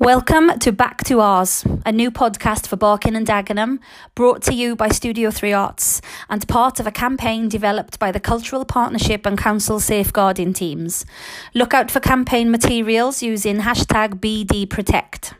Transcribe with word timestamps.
Welcome 0.00 0.60
to 0.60 0.70
Back 0.70 1.02
to 1.06 1.18
Ours, 1.18 1.66
a 1.84 1.90
new 1.90 2.12
podcast 2.12 2.68
for 2.68 2.76
Barking 2.76 3.16
and 3.16 3.26
Dagenham, 3.26 3.80
brought 4.14 4.42
to 4.42 4.54
you 4.54 4.76
by 4.76 4.90
Studio 4.90 5.32
3 5.32 5.52
Arts 5.52 6.00
and 6.30 6.46
part 6.46 6.78
of 6.78 6.86
a 6.86 6.92
campaign 6.92 7.48
developed 7.48 7.98
by 7.98 8.12
the 8.12 8.20
Cultural 8.20 8.64
Partnership 8.64 9.26
and 9.26 9.36
Council 9.36 9.80
Safeguarding 9.80 10.52
teams. 10.52 11.04
Look 11.52 11.74
out 11.74 11.90
for 11.90 11.98
campaign 11.98 12.48
materials 12.48 13.24
using 13.24 13.62
hashtag 13.62 14.20
BDProtect. 14.20 15.34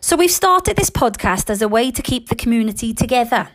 So, 0.00 0.16
we've 0.16 0.30
started 0.30 0.76
this 0.76 0.88
podcast 0.88 1.50
as 1.50 1.60
a 1.60 1.68
way 1.68 1.90
to 1.90 2.00
keep 2.00 2.30
the 2.30 2.36
community 2.36 2.94
together 2.94 3.50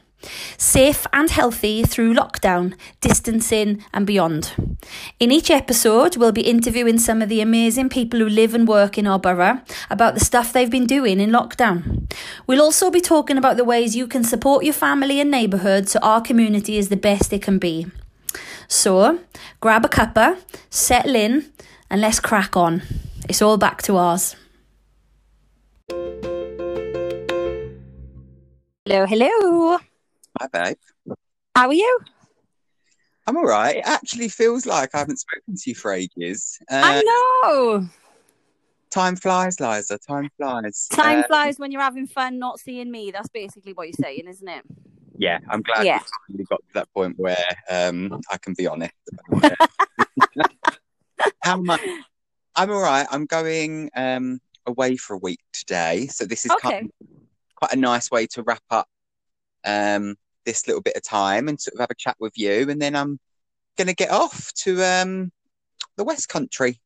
safe 0.58 1.06
and 1.14 1.30
healthy 1.30 1.84
through 1.84 2.14
lockdown, 2.14 2.74
distancing, 3.02 3.84
and 3.94 4.06
beyond. 4.08 4.78
In 5.20 5.32
each 5.32 5.50
episode, 5.50 6.18
we'll 6.18 6.32
be 6.32 6.42
interviewing 6.42 6.98
some 6.98 7.22
of 7.22 7.30
the 7.30 7.42
amazing 7.42 7.90
people 7.90 8.20
who 8.20 8.30
live 8.30 8.54
and 8.54 8.68
work 8.68 8.98
in 8.98 9.08
our 9.08 9.20
borough 9.20 9.62
about 9.90 10.14
the 10.14 10.26
stuff 10.26 10.54
they've 10.54 10.70
been 10.70 10.86
doing 10.86 11.20
in 11.20 11.32
lockdown. 11.32 12.12
We'll 12.48 12.62
also 12.62 12.92
be 12.92 13.02
talking 13.02 13.38
about 13.38 13.58
the 13.58 13.64
ways 13.64 13.96
you 13.96 14.08
can 14.08 14.24
support 14.24 14.64
your 14.64 14.74
family 14.74 15.20
and 15.20 15.32
neighbourhood 15.32 15.90
so 15.90 16.00
our 16.02 16.22
community 16.22 16.78
is 16.78 16.90
the 16.90 16.98
best 16.98 17.34
it 17.34 17.42
can 17.42 17.60
be. 17.60 17.88
So, 18.68 19.20
grab 19.60 19.86
a 19.86 19.90
cuppa, 19.90 20.38
settle 20.70 21.16
in, 21.16 21.52
and 21.90 22.02
let's 22.02 22.20
crack 22.20 22.58
on. 22.58 22.82
It's 23.30 23.42
all 23.42 23.58
back 23.58 23.82
to 23.84 23.98
ours. 23.98 24.36
Hello, 28.88 29.06
hello. 29.08 29.80
Hi, 30.40 30.48
babe. 30.52 31.16
How 31.56 31.68
are 31.68 31.74
you? 31.74 32.00
I'm 33.26 33.38
all 33.38 33.46
right. 33.46 33.78
It 33.78 33.86
actually 33.86 34.28
feels 34.28 34.66
like 34.66 34.94
I 34.94 35.00
haven't 35.00 35.20
spoken 35.20 35.56
to 35.56 35.70
you 35.70 35.76
for 35.76 35.94
ages. 35.94 36.60
Uh, 36.70 36.82
I 36.84 37.02
know. 37.44 37.88
Time 38.90 39.16
flies, 39.16 39.60
Liza. 39.60 39.98
Time 39.98 40.30
flies. 40.38 40.88
Time 40.92 41.20
uh, 41.20 41.24
flies 41.28 41.58
when 41.58 41.72
you're 41.72 41.82
having 41.82 42.06
fun, 42.06 42.38
not 42.38 42.60
seeing 42.60 42.92
me. 42.92 43.12
That's 43.12 43.30
basically 43.30 43.74
what 43.74 43.88
you're 43.88 43.94
saying, 43.94 44.28
isn't 44.28 44.48
it? 44.48 44.66
Yeah, 45.18 45.40
I'm 45.50 45.62
glad 45.62 45.86
yeah. 45.86 46.02
we 46.30 46.44
got 46.44 46.58
to 46.58 46.74
that 46.74 46.94
point 46.94 47.18
where 47.18 47.38
um, 47.70 48.20
I 48.30 48.38
can 48.38 48.54
be 48.54 48.68
honest. 48.68 48.94
How 51.44 51.58
much? 51.58 51.82
I'm 52.56 52.72
all 52.72 52.82
right. 52.82 53.08
I'm 53.10 53.26
going 53.26 53.90
um, 53.96 54.42
away 54.66 54.98
for 54.98 55.14
a 55.14 55.20
week 55.20 55.40
today, 55.54 56.08
so 56.08 56.26
this 56.26 56.46
is 56.46 56.52
okay. 56.52 56.70
kind 56.70 56.86
of 56.86 57.08
quite 57.56 57.72
a 57.72 57.78
nice 57.78 58.12
way 58.12 58.28
to 58.28 58.44
wrap 58.44 58.64
up 58.70 58.88
um, 59.66 60.16
this 60.46 60.68
little 60.68 60.82
bit 60.82 60.96
of 60.96 61.04
time 61.04 61.48
and 61.48 61.60
sort 61.60 61.74
of 61.76 61.80
have 61.80 61.92
a 61.92 61.96
chat 61.96 62.16
with 62.20 62.34
you, 62.38 62.70
and 62.70 62.82
then 62.82 62.96
I'm 62.96 63.20
going 63.78 63.88
to 63.88 63.94
get 63.94 64.12
off 64.12 64.54
to 64.64 64.84
um, 64.84 65.32
the 65.98 66.04
West 66.04 66.30
Country. 66.30 66.80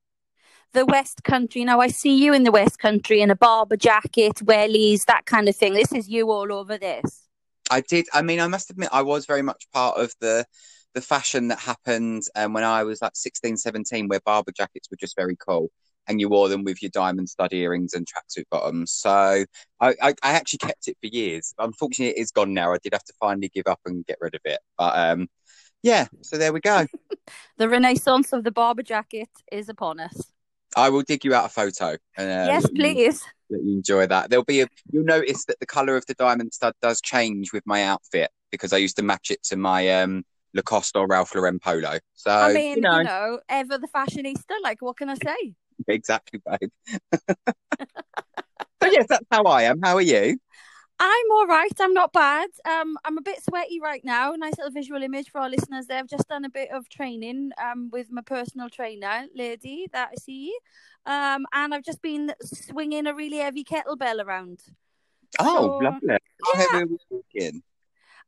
The 0.73 0.85
West 0.85 1.23
Country. 1.23 1.63
Now 1.65 1.79
I 1.79 1.87
see 1.87 2.15
you 2.23 2.33
in 2.33 2.43
the 2.43 2.51
West 2.51 2.79
Country 2.79 3.21
in 3.21 3.31
a 3.31 3.35
Barbour 3.35 3.77
jacket, 3.77 4.35
wellies, 4.35 5.05
that 5.05 5.25
kind 5.25 5.49
of 5.49 5.55
thing. 5.55 5.73
This 5.73 5.91
is 5.91 6.07
you 6.07 6.31
all 6.31 6.51
over 6.53 6.77
this. 6.77 7.27
I 7.71 7.81
did. 7.81 8.07
I 8.13 8.21
mean, 8.21 8.39
I 8.39 8.47
must 8.47 8.69
admit, 8.69 8.89
I 8.91 9.01
was 9.01 9.25
very 9.25 9.41
much 9.41 9.67
part 9.71 9.97
of 9.97 10.13
the 10.19 10.45
the 10.95 11.01
fashion 11.01 11.49
that 11.49 11.59
happened 11.59 12.23
um, 12.35 12.53
when 12.53 12.63
I 12.63 12.83
was 12.83 12.99
like 12.99 13.11
16, 13.13 13.57
17, 13.57 14.07
where 14.07 14.19
Barbour 14.25 14.51
jackets 14.51 14.89
were 14.89 14.97
just 14.97 15.15
very 15.15 15.35
cool 15.35 15.69
and 16.09 16.19
you 16.19 16.27
wore 16.27 16.49
them 16.49 16.63
with 16.63 16.81
your 16.81 16.89
diamond 16.89 17.29
stud 17.29 17.53
earrings 17.53 17.93
and 17.93 18.05
tracksuit 18.05 18.45
bottoms. 18.49 18.91
So 18.91 19.45
I, 19.79 19.95
I, 20.01 20.09
I, 20.23 20.31
actually 20.31 20.57
kept 20.57 20.87
it 20.87 20.97
for 20.99 21.07
years. 21.07 21.53
Unfortunately, 21.59 22.17
it 22.17 22.21
is 22.21 22.31
gone 22.31 22.53
now. 22.53 22.73
I 22.73 22.77
did 22.83 22.93
have 22.93 23.03
to 23.05 23.13
finally 23.19 23.49
give 23.53 23.67
up 23.67 23.79
and 23.85 24.05
get 24.05 24.17
rid 24.19 24.33
of 24.33 24.41
it. 24.43 24.59
But 24.77 24.97
um, 24.97 25.27
yeah, 25.83 26.07
so 26.21 26.37
there 26.37 26.51
we 26.51 26.59
go. 26.59 26.87
the 27.57 27.69
renaissance 27.69 28.33
of 28.33 28.43
the 28.43 28.51
Barbour 28.51 28.83
jacket 28.83 29.29
is 29.51 29.69
upon 29.69 29.99
us. 29.99 30.31
I 30.75 30.89
will 30.89 31.03
dig 31.03 31.23
you 31.23 31.33
out 31.33 31.45
a 31.45 31.49
photo. 31.49 31.97
And, 32.17 32.49
uh, 32.49 32.51
yes, 32.51 32.67
please. 32.69 33.23
Let 33.51 33.63
you 33.63 33.73
enjoy 33.73 34.07
that. 34.07 34.29
There'll 34.29 34.45
be 34.45 34.61
a. 34.61 34.67
You'll 34.91 35.05
notice 35.05 35.45
that 35.45 35.59
the 35.59 35.65
color 35.65 35.95
of 35.95 36.05
the 36.07 36.13
diamond 36.15 36.53
stud 36.53 36.73
does 36.81 37.01
change 37.01 37.53
with 37.53 37.63
my 37.65 37.83
outfit 37.83 38.29
because 38.51 38.73
I 38.73 38.77
used 38.77 38.95
to 38.97 39.03
match 39.03 39.31
it 39.31 39.41
to 39.45 39.57
my 39.57 40.01
um 40.01 40.23
Lacoste 40.53 40.95
or 40.95 41.07
Ralph 41.07 41.33
Lauren 41.33 41.59
polo. 41.59 41.97
So 42.13 42.31
I 42.31 42.53
mean, 42.53 42.77
you 42.77 42.81
know, 42.81 42.97
you 42.97 43.03
know 43.03 43.39
ever 43.49 43.79
the 43.79 43.87
fashionista. 43.87 44.53
Like, 44.63 44.81
what 44.81 44.97
can 44.97 45.09
I 45.09 45.15
say? 45.15 45.55
exactly, 45.93 46.41
babe. 46.45 46.71
so 48.81 48.89
yes, 48.91 49.05
that's 49.09 49.25
how 49.31 49.43
I 49.43 49.63
am. 49.63 49.81
How 49.81 49.95
are 49.95 50.01
you? 50.01 50.39
I'm 51.01 51.31
all 51.31 51.47
right. 51.47 51.71
I'm 51.79 51.93
not 51.93 52.11
bad. 52.11 52.49
Um, 52.65 52.97
I'm 53.05 53.17
a 53.17 53.21
bit 53.21 53.41
sweaty 53.41 53.79
right 53.79 54.03
now. 54.03 54.31
Nice 54.31 54.57
little 54.57 54.71
visual 54.71 55.01
image 55.01 55.29
for 55.29 55.39
our 55.39 55.49
listeners. 55.49 55.85
There, 55.87 55.97
I've 55.97 56.09
just 56.09 56.27
done 56.27 56.43
a 56.43 56.49
bit 56.49 56.71
of 56.71 56.89
training 56.89 57.51
um 57.63 57.89
with 57.91 58.11
my 58.11 58.21
personal 58.21 58.69
trainer, 58.69 59.25
lady 59.33 59.87
that 59.93 60.09
I 60.11 60.15
see, 60.15 60.53
um, 61.05 61.45
and 61.53 61.73
I've 61.73 61.85
just 61.85 62.01
been 62.01 62.33
swinging 62.43 63.07
a 63.07 63.13
really 63.13 63.37
heavy 63.37 63.63
kettlebell 63.63 64.23
around. 64.23 64.61
Oh, 65.39 65.79
so, 65.79 65.85
lovely! 65.85 66.17
How 66.43 66.51
yeah. 66.53 66.59
heavy 66.59 66.83
are 66.83 66.87
we 66.87 66.97
talking? 67.09 67.63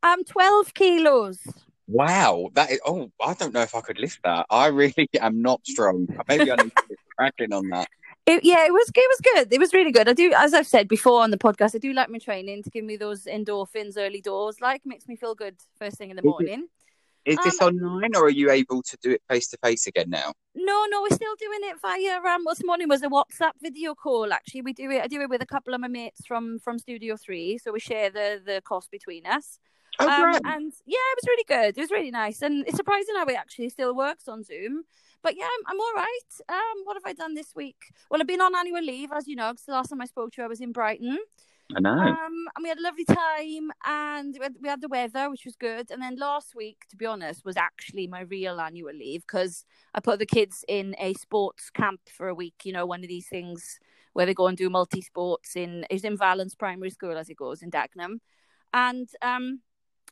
Um, 0.03 0.23
twelve 0.23 0.73
kilos. 0.73 1.39
Wow, 1.87 2.51
that 2.53 2.71
is. 2.71 2.79
Oh, 2.85 3.11
I 3.21 3.33
don't 3.33 3.53
know 3.53 3.63
if 3.63 3.75
I 3.75 3.81
could 3.81 3.99
lift 3.99 4.19
that. 4.23 4.45
I 4.49 4.67
really 4.67 5.09
am 5.19 5.41
not 5.41 5.59
strong. 5.65 6.07
Maybe 6.29 6.49
I 6.49 6.55
need 6.55 6.71
to 6.73 6.83
cracking 7.21 7.53
on 7.53 7.69
that. 7.69 7.87
It, 8.25 8.43
yeah, 8.43 8.65
it 8.65 8.71
was 8.71 8.89
it 8.95 9.09
was 9.09 9.19
good. 9.33 9.53
It 9.53 9.59
was 9.59 9.73
really 9.73 9.91
good. 9.91 10.07
I 10.07 10.13
do, 10.13 10.31
as 10.35 10.53
I've 10.53 10.67
said 10.67 10.87
before 10.87 11.21
on 11.21 11.31
the 11.31 11.37
podcast, 11.37 11.75
I 11.75 11.79
do 11.79 11.93
like 11.93 12.09
my 12.09 12.19
training 12.19 12.63
to 12.63 12.69
give 12.69 12.85
me 12.85 12.95
those 12.95 13.25
endorphins 13.25 13.95
early 13.97 14.21
doors. 14.21 14.57
Like 14.61 14.81
makes 14.85 15.07
me 15.07 15.15
feel 15.15 15.33
good 15.33 15.55
first 15.79 15.97
thing 15.97 16.11
in 16.11 16.15
the 16.15 16.23
morning. 16.23 16.67
Is 17.25 17.37
um, 17.37 17.43
this 17.45 17.61
online, 17.61 18.15
or 18.15 18.25
are 18.25 18.29
you 18.29 18.49
able 18.49 18.81
to 18.81 18.97
do 19.01 19.11
it 19.11 19.21
face 19.29 19.47
to 19.49 19.57
face 19.63 19.85
again 19.85 20.09
now? 20.09 20.33
No, 20.55 20.85
no, 20.89 21.01
we're 21.01 21.15
still 21.15 21.35
doing 21.39 21.59
it 21.63 21.75
via. 21.81 22.19
Um, 22.19 22.43
this 22.47 22.63
morning 22.63 22.89
was 22.89 23.03
a 23.03 23.09
WhatsApp 23.09 23.53
video 23.61 23.93
call. 23.93 24.33
Actually, 24.33 24.63
we 24.63 24.73
do 24.73 24.89
it. 24.89 25.03
I 25.03 25.07
do 25.07 25.21
it 25.21 25.29
with 25.29 25.41
a 25.41 25.45
couple 25.45 25.73
of 25.73 25.81
my 25.81 25.87
mates 25.87 26.25
from 26.25 26.59
from 26.59 26.79
Studio 26.79 27.17
Three, 27.17 27.57
so 27.57 27.71
we 27.71 27.79
share 27.79 28.09
the 28.09 28.41
the 28.43 28.61
cost 28.61 28.89
between 28.91 29.25
us. 29.25 29.59
Oh, 30.01 30.07
um, 30.07 30.41
and 30.45 30.73
yeah, 30.85 30.97
it 31.11 31.19
was 31.21 31.27
really 31.27 31.43
good. 31.47 31.77
It 31.77 31.81
was 31.81 31.91
really 31.91 32.11
nice, 32.11 32.41
and 32.41 32.67
it's 32.67 32.77
surprising 32.77 33.15
how 33.15 33.25
it 33.25 33.35
actually 33.35 33.69
still 33.69 33.95
works 33.95 34.27
on 34.27 34.43
Zoom. 34.43 34.83
But 35.23 35.35
yeah, 35.37 35.45
I'm, 35.45 35.73
I'm 35.73 35.79
all 35.79 35.93
right. 35.95 36.31
Um, 36.49 36.83
what 36.85 36.95
have 36.95 37.05
I 37.05 37.13
done 37.13 37.35
this 37.35 37.53
week? 37.55 37.93
Well, 38.09 38.19
I've 38.19 38.27
been 38.27 38.41
on 38.41 38.55
annual 38.55 38.81
leave, 38.81 39.11
as 39.11 39.27
you 39.27 39.35
know, 39.35 39.51
because 39.51 39.65
the 39.65 39.73
last 39.73 39.89
time 39.89 40.01
I 40.01 40.05
spoke 40.05 40.31
to 40.33 40.41
you, 40.41 40.45
I 40.45 40.47
was 40.47 40.61
in 40.61 40.71
Brighton. 40.71 41.19
I 41.75 41.79
know. 41.79 41.91
Um, 41.91 42.47
and 42.55 42.63
we 42.63 42.69
had 42.69 42.79
a 42.79 42.81
lovely 42.81 43.05
time, 43.05 43.71
and 43.85 44.35
we 44.37 44.43
had, 44.43 44.55
we 44.61 44.69
had 44.69 44.81
the 44.81 44.87
weather, 44.87 45.29
which 45.29 45.45
was 45.45 45.55
good. 45.55 45.91
And 45.91 46.01
then 46.01 46.17
last 46.17 46.55
week, 46.55 46.85
to 46.89 46.97
be 46.97 47.05
honest, 47.05 47.45
was 47.45 47.57
actually 47.57 48.07
my 48.07 48.21
real 48.21 48.59
annual 48.59 48.93
leave 48.93 49.21
because 49.21 49.65
I 49.93 49.99
put 49.99 50.19
the 50.19 50.25
kids 50.25 50.65
in 50.67 50.95
a 50.99 51.13
sports 51.13 51.69
camp 51.69 52.01
for 52.09 52.27
a 52.27 52.35
week. 52.35 52.55
You 52.63 52.73
know, 52.73 52.85
one 52.85 53.03
of 53.03 53.07
these 53.07 53.27
things 53.27 53.79
where 54.13 54.25
they 54.25 54.33
go 54.33 54.47
and 54.47 54.57
do 54.57 54.69
multi 54.69 55.01
sports 55.01 55.55
in 55.55 55.85
is 55.89 56.03
in 56.03 56.17
Valence 56.17 56.55
Primary 56.55 56.89
School 56.89 57.17
as 57.17 57.29
it 57.29 57.37
goes 57.37 57.61
in 57.61 57.71
Dagenham, 57.71 58.19
and 58.73 59.07
um, 59.21 59.61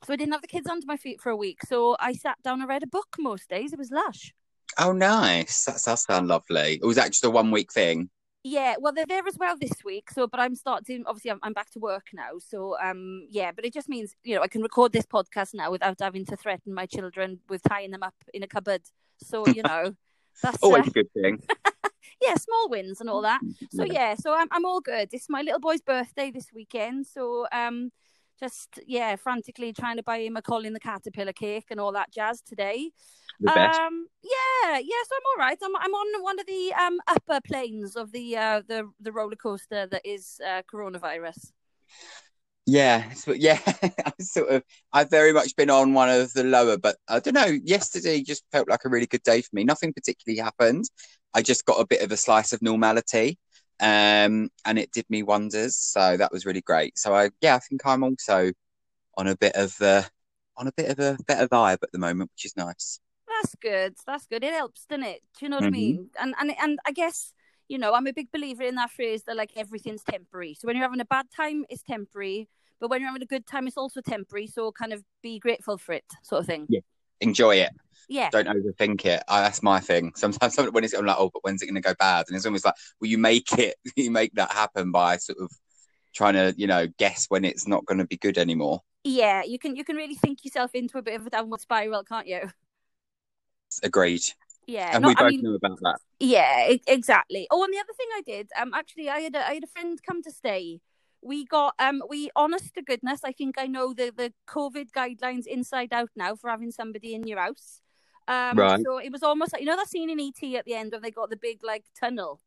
so 0.05 0.13
I 0.13 0.15
didn't 0.15 0.33
have 0.33 0.41
the 0.41 0.47
kids 0.47 0.67
under 0.67 0.85
my 0.85 0.97
feet 0.97 1.21
for 1.21 1.29
a 1.29 1.35
week. 1.35 1.59
So 1.67 1.95
I 1.99 2.13
sat 2.13 2.37
down 2.43 2.61
and 2.61 2.69
read 2.69 2.83
a 2.83 2.87
book 2.87 3.07
most 3.19 3.49
days. 3.49 3.73
It 3.73 3.79
was 3.79 3.91
lush. 3.91 4.33
Oh, 4.77 4.91
nice. 4.91 5.65
That 5.65 5.81
does 5.83 6.03
sound 6.03 6.27
lovely. 6.27 6.79
Was 6.81 6.95
that 6.95 7.11
just 7.11 7.25
a 7.25 7.29
one 7.29 7.51
week 7.51 7.73
thing? 7.73 8.09
Yeah, 8.43 8.75
well, 8.79 8.93
they're 8.93 9.05
there 9.05 9.27
as 9.27 9.37
well 9.37 9.57
this 9.59 9.83
week. 9.83 10.09
So, 10.11 10.25
but 10.25 10.39
I'm 10.39 10.55
starting. 10.55 11.03
Obviously, 11.05 11.31
I'm, 11.31 11.39
I'm 11.43 11.53
back 11.53 11.69
to 11.71 11.79
work 11.79 12.07
now. 12.13 12.39
So, 12.39 12.77
um, 12.81 13.27
yeah. 13.29 13.51
But 13.53 13.65
it 13.65 13.73
just 13.73 13.89
means 13.89 14.15
you 14.23 14.35
know 14.35 14.41
I 14.41 14.47
can 14.47 14.61
record 14.61 14.93
this 14.93 15.05
podcast 15.05 15.53
now 15.53 15.71
without 15.71 15.97
having 15.99 16.25
to 16.27 16.37
threaten 16.37 16.73
my 16.73 16.85
children 16.85 17.39
with 17.49 17.61
tying 17.63 17.91
them 17.91 18.03
up 18.03 18.15
in 18.33 18.43
a 18.43 18.47
cupboard. 18.47 18.81
So, 19.21 19.45
you 19.55 19.63
know, 19.63 19.93
that's 20.41 20.63
always 20.63 20.87
uh, 20.87 20.89
a 20.89 20.91
good 20.91 21.11
thing. 21.13 21.43
yeah, 22.21 22.35
small 22.35 22.69
wins 22.69 23.01
and 23.01 23.09
all 23.09 23.23
that. 23.23 23.41
So, 23.71 23.83
yeah. 23.83 24.15
So 24.15 24.33
I'm 24.33 24.47
I'm 24.51 24.65
all 24.65 24.79
good. 24.79 25.09
It's 25.11 25.29
my 25.29 25.41
little 25.41 25.59
boy's 25.59 25.81
birthday 25.81 26.31
this 26.31 26.47
weekend. 26.53 27.07
So, 27.07 27.45
um, 27.51 27.91
just 28.39 28.79
yeah, 28.87 29.15
frantically 29.15 29.73
trying 29.73 29.97
to 29.97 30.03
buy 30.03 30.19
him 30.19 30.37
a 30.37 30.41
Colin 30.41 30.73
the 30.73 30.79
Caterpillar 30.79 31.33
cake 31.33 31.65
and 31.69 31.79
all 31.79 31.91
that 31.93 32.11
jazz 32.11 32.41
today. 32.41 32.91
The 33.39 33.51
best. 33.53 33.79
Um, 33.79 34.07
yeah, 34.21 34.77
yeah. 34.77 35.03
So 35.07 35.15
I'm 35.15 35.21
all 35.31 35.45
right. 35.45 35.57
I'm 35.63 35.75
I'm 35.75 35.93
on 35.93 36.23
one 36.23 36.39
of 36.39 36.45
the 36.45 36.73
um 36.73 36.99
upper 37.07 37.39
planes 37.45 37.95
of 37.95 38.11
the 38.11 38.37
uh 38.37 38.61
the 38.67 38.89
the 38.99 39.11
roller 39.11 39.35
coaster 39.35 39.87
that 39.87 40.01
is 40.05 40.39
uh, 40.45 40.61
coronavirus. 40.71 41.51
Yeah, 42.65 43.11
yeah. 43.27 43.59
I 43.65 44.11
sort 44.19 44.49
of, 44.49 44.63
I've 44.93 45.09
very 45.09 45.33
much 45.33 45.55
been 45.55 45.71
on 45.71 45.93
one 45.95 46.09
of 46.09 46.31
the 46.33 46.43
lower, 46.43 46.77
but 46.77 46.97
I 47.07 47.19
don't 47.19 47.33
know. 47.33 47.57
Yesterday 47.63 48.21
just 48.21 48.43
felt 48.51 48.69
like 48.69 48.81
a 48.85 48.89
really 48.89 49.07
good 49.07 49.23
day 49.23 49.41
for 49.41 49.49
me. 49.53 49.63
Nothing 49.63 49.91
particularly 49.91 50.39
happened. 50.39 50.85
I 51.33 51.41
just 51.41 51.65
got 51.65 51.79
a 51.79 51.87
bit 51.87 52.03
of 52.03 52.11
a 52.11 52.17
slice 52.17 52.53
of 52.53 52.61
normality 52.61 53.39
um, 53.79 54.49
and 54.65 54.77
it 54.77 54.91
did 54.91 55.09
me 55.09 55.23
wonders. 55.23 55.77
So 55.77 56.17
that 56.17 56.31
was 56.31 56.45
really 56.45 56.61
great. 56.61 56.97
So 56.97 57.15
I, 57.15 57.29
yeah, 57.41 57.55
I 57.55 57.59
think 57.59 57.81
I'm 57.85 58.03
also 58.03 58.51
on 59.17 59.27
a 59.27 59.35
bit 59.35 59.55
of 59.55 59.75
uh, 59.81 60.03
on 60.57 60.67
a 60.67 60.71
bit 60.73 60.89
of 60.89 60.99
a 60.99 61.17
better 61.27 61.47
vibe 61.47 61.83
at 61.83 61.91
the 61.91 61.99
moment, 61.99 62.31
which 62.35 62.45
is 62.45 62.57
nice. 62.57 62.99
That's 63.27 63.55
good. 63.55 63.95
That's 64.05 64.25
good. 64.25 64.43
It 64.43 64.53
helps, 64.53 64.85
doesn't 64.85 65.03
it? 65.03 65.21
Do 65.37 65.45
you 65.45 65.49
know 65.49 65.57
what 65.57 65.63
mm-hmm. 65.63 65.75
I 65.75 65.77
mean? 65.77 66.09
And 66.19 66.35
and 66.39 66.51
and 66.61 66.79
I 66.85 66.91
guess 66.91 67.33
you 67.67 67.77
know 67.77 67.93
I'm 67.93 68.07
a 68.07 68.13
big 68.13 68.31
believer 68.31 68.63
in 68.63 68.75
that 68.75 68.91
phrase 68.91 69.23
that 69.23 69.37
like 69.37 69.51
everything's 69.55 70.03
temporary. 70.03 70.55
So 70.55 70.67
when 70.67 70.75
you're 70.75 70.85
having 70.85 70.99
a 70.99 71.05
bad 71.05 71.27
time, 71.35 71.65
it's 71.69 71.83
temporary. 71.83 72.49
But 72.79 72.89
when 72.89 73.01
you're 73.01 73.09
having 73.09 73.23
a 73.23 73.25
good 73.25 73.45
time, 73.45 73.67
it's 73.67 73.77
also 73.77 74.01
temporary. 74.01 74.47
So 74.47 74.71
kind 74.71 74.93
of 74.93 75.03
be 75.21 75.39
grateful 75.39 75.77
for 75.77 75.93
it, 75.93 76.05
sort 76.23 76.41
of 76.41 76.47
thing. 76.47 76.65
Yeah, 76.69 76.79
enjoy 77.21 77.55
it. 77.57 77.69
Yeah. 78.07 78.29
Don't 78.31 78.47
overthink 78.47 79.05
it. 79.05 79.21
I, 79.27 79.41
that's 79.41 79.61
my 79.61 79.79
thing. 79.79 80.13
Sometimes 80.15 80.57
when 80.57 80.83
it's 80.83 80.93
I'm 80.93 81.05
like, 81.05 81.17
oh, 81.19 81.29
but 81.33 81.43
when's 81.43 81.61
it 81.61 81.67
going 81.67 81.75
to 81.75 81.81
go 81.81 81.93
bad? 81.99 82.25
And 82.27 82.35
it's 82.35 82.45
almost 82.45 82.65
like, 82.65 82.73
well, 82.99 83.09
you 83.09 83.17
make 83.17 83.51
it, 83.57 83.75
you 83.95 84.09
make 84.11 84.33
that 84.33 84.51
happen 84.51 84.91
by 84.91 85.17
sort 85.17 85.37
of 85.39 85.51
trying 86.13 86.33
to, 86.33 86.53
you 86.57 86.65
know, 86.67 86.87
guess 86.97 87.27
when 87.29 87.45
it's 87.45 87.67
not 87.67 87.85
going 87.85 87.99
to 87.99 88.07
be 88.07 88.17
good 88.17 88.37
anymore. 88.37 88.81
Yeah, 89.03 89.43
you 89.43 89.57
can 89.59 89.75
you 89.77 89.85
can 89.85 89.95
really 89.95 90.15
think 90.15 90.43
yourself 90.43 90.71
into 90.75 90.97
a 90.97 91.01
bit 91.01 91.15
of 91.19 91.25
a 91.25 91.29
downward 91.29 91.61
spiral, 91.61 92.03
can't 92.03 92.27
you? 92.27 92.49
Agreed. 93.83 94.21
Yeah, 94.67 94.91
And 94.93 95.01
no, 95.01 95.07
we 95.09 95.15
I 95.15 95.19
both 95.19 95.31
mean- 95.31 95.43
know 95.43 95.53
about 95.55 95.79
that. 95.81 95.99
Yeah, 96.19 96.73
exactly. 96.85 97.47
Oh, 97.49 97.63
and 97.63 97.73
the 97.73 97.77
other 97.79 97.93
thing 97.95 98.07
I 98.15 98.21
did, 98.21 98.49
um, 98.59 98.73
actually, 98.73 99.09
I 99.09 99.19
had 99.21 99.35
a, 99.35 99.47
I 99.47 99.53
had 99.55 99.63
a 99.63 99.67
friend 99.67 99.97
come 100.05 100.21
to 100.23 100.31
stay. 100.31 100.81
We 101.21 101.45
got 101.45 101.75
um, 101.79 102.01
we 102.09 102.29
honest 102.35 102.73
to 102.75 102.81
goodness, 102.81 103.21
I 103.23 103.31
think 103.31 103.55
I 103.57 103.67
know 103.67 103.93
the 103.93 104.11
the 104.15 104.33
COVID 104.47 104.91
guidelines 104.91 105.45
inside 105.47 105.93
out 105.93 106.09
now 106.15 106.35
for 106.35 106.49
having 106.49 106.71
somebody 106.71 107.13
in 107.13 107.27
your 107.27 107.39
house. 107.39 107.81
Um, 108.27 108.57
Right. 108.57 108.81
So 108.85 108.97
it 108.99 109.11
was 109.11 109.23
almost 109.23 109.53
like 109.53 109.61
you 109.61 109.67
know 109.67 109.75
that 109.75 109.89
scene 109.89 110.09
in 110.09 110.19
ET 110.19 110.55
at 110.55 110.65
the 110.65 110.75
end 110.75 110.91
where 110.91 111.01
they 111.01 111.11
got 111.11 111.29
the 111.29 111.37
big 111.37 111.59
like 111.63 111.83
tunnel, 111.99 112.39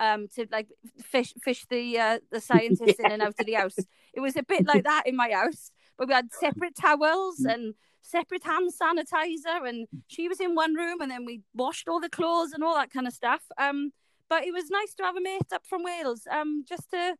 um, 0.00 0.28
to 0.34 0.46
like 0.50 0.68
fish 1.02 1.32
fish 1.42 1.64
the 1.70 1.98
uh, 1.98 2.18
the 2.30 2.40
scientists 2.50 2.98
in 2.98 3.10
and 3.10 3.22
out 3.22 3.38
of 3.38 3.46
the 3.46 3.54
house. 3.54 3.86
It 4.12 4.20
was 4.20 4.36
a 4.36 4.42
bit 4.42 4.66
like 4.66 4.84
that 4.84 5.06
in 5.06 5.16
my 5.16 5.30
house, 5.30 5.70
but 5.96 6.08
we 6.08 6.14
had 6.14 6.32
separate 6.32 6.74
towels 6.76 7.44
and 7.44 7.74
separate 8.02 8.44
hand 8.44 8.70
sanitizer 8.72 9.66
and 9.68 9.86
she 10.08 10.28
was 10.28 10.40
in 10.40 10.54
one 10.54 10.74
room 10.74 11.00
and 11.00 11.10
then 11.10 11.24
we 11.24 11.40
washed 11.54 11.88
all 11.88 12.00
the 12.00 12.08
clothes 12.08 12.52
and 12.52 12.64
all 12.64 12.74
that 12.74 12.90
kind 12.90 13.06
of 13.06 13.12
stuff 13.12 13.42
um 13.58 13.92
but 14.28 14.42
it 14.44 14.52
was 14.52 14.70
nice 14.70 14.92
to 14.92 15.04
have 15.04 15.16
a 15.16 15.20
mate 15.20 15.52
up 15.52 15.64
from 15.64 15.84
wales 15.84 16.26
um 16.30 16.64
just 16.68 16.90
to 16.90 17.14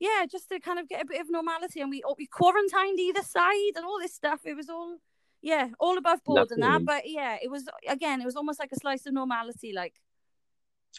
yeah 0.00 0.26
just 0.30 0.48
to 0.48 0.60
kind 0.60 0.78
of 0.78 0.88
get 0.88 1.02
a 1.02 1.06
bit 1.06 1.20
of 1.20 1.30
normality 1.30 1.80
and 1.80 1.90
we 1.90 2.02
we 2.18 2.26
quarantined 2.26 2.98
either 2.98 3.22
side 3.22 3.72
and 3.76 3.84
all 3.84 3.98
this 4.00 4.14
stuff. 4.14 4.40
It 4.44 4.54
was 4.54 4.68
all 4.68 4.96
yeah 5.42 5.68
all 5.78 5.98
above 5.98 6.22
board 6.24 6.50
and 6.50 6.62
that. 6.62 6.84
But 6.84 7.02
yeah 7.06 7.36
it 7.42 7.50
was 7.50 7.68
again 7.88 8.20
it 8.20 8.24
was 8.24 8.36
almost 8.36 8.58
like 8.58 8.72
a 8.72 8.80
slice 8.80 9.06
of 9.06 9.14
normality 9.14 9.72
like 9.72 9.94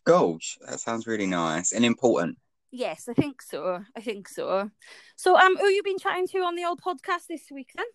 Gosh, 0.03 0.57
that 0.68 0.80
sounds 0.80 1.07
really 1.07 1.25
nice 1.25 1.71
and 1.71 1.86
important. 1.86 2.38
yes 2.71 3.07
i 3.07 3.13
think 3.13 3.42
so. 3.42 3.83
I 3.95 4.01
think 4.01 4.27
so. 4.27 4.69
So 5.15 5.38
um 5.38 5.56
who 5.57 5.68
you 5.68 5.81
been 5.83 5.97
chatting 5.97 6.27
to 6.27 6.39
on 6.39 6.56
the 6.56 6.65
old 6.65 6.81
podcast 6.81 7.27
this 7.30 7.45
week 7.51 7.71
then 7.75 7.86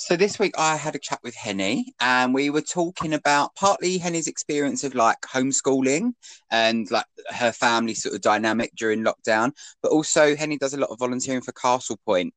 So 0.00 0.16
this 0.16 0.38
week 0.38 0.54
I 0.56 0.76
had 0.76 0.94
a 0.94 0.98
chat 0.98 1.20
with 1.22 1.34
Henny 1.34 1.92
and 2.00 2.32
we 2.32 2.48
were 2.48 2.62
talking 2.62 3.12
about 3.12 3.54
partly 3.54 3.98
Henny's 3.98 4.28
experience 4.28 4.82
of 4.82 4.94
like 4.94 5.20
homeschooling 5.20 6.14
and 6.50 6.90
like 6.90 7.04
her 7.28 7.52
family 7.52 7.92
sort 7.92 8.14
of 8.14 8.22
dynamic 8.22 8.72
during 8.74 9.04
lockdown, 9.04 9.52
but 9.82 9.92
also 9.92 10.34
Henny 10.34 10.56
does 10.56 10.72
a 10.72 10.78
lot 10.78 10.88
of 10.88 10.98
volunteering 10.98 11.42
for 11.42 11.52
Castle 11.52 12.00
Point 12.06 12.32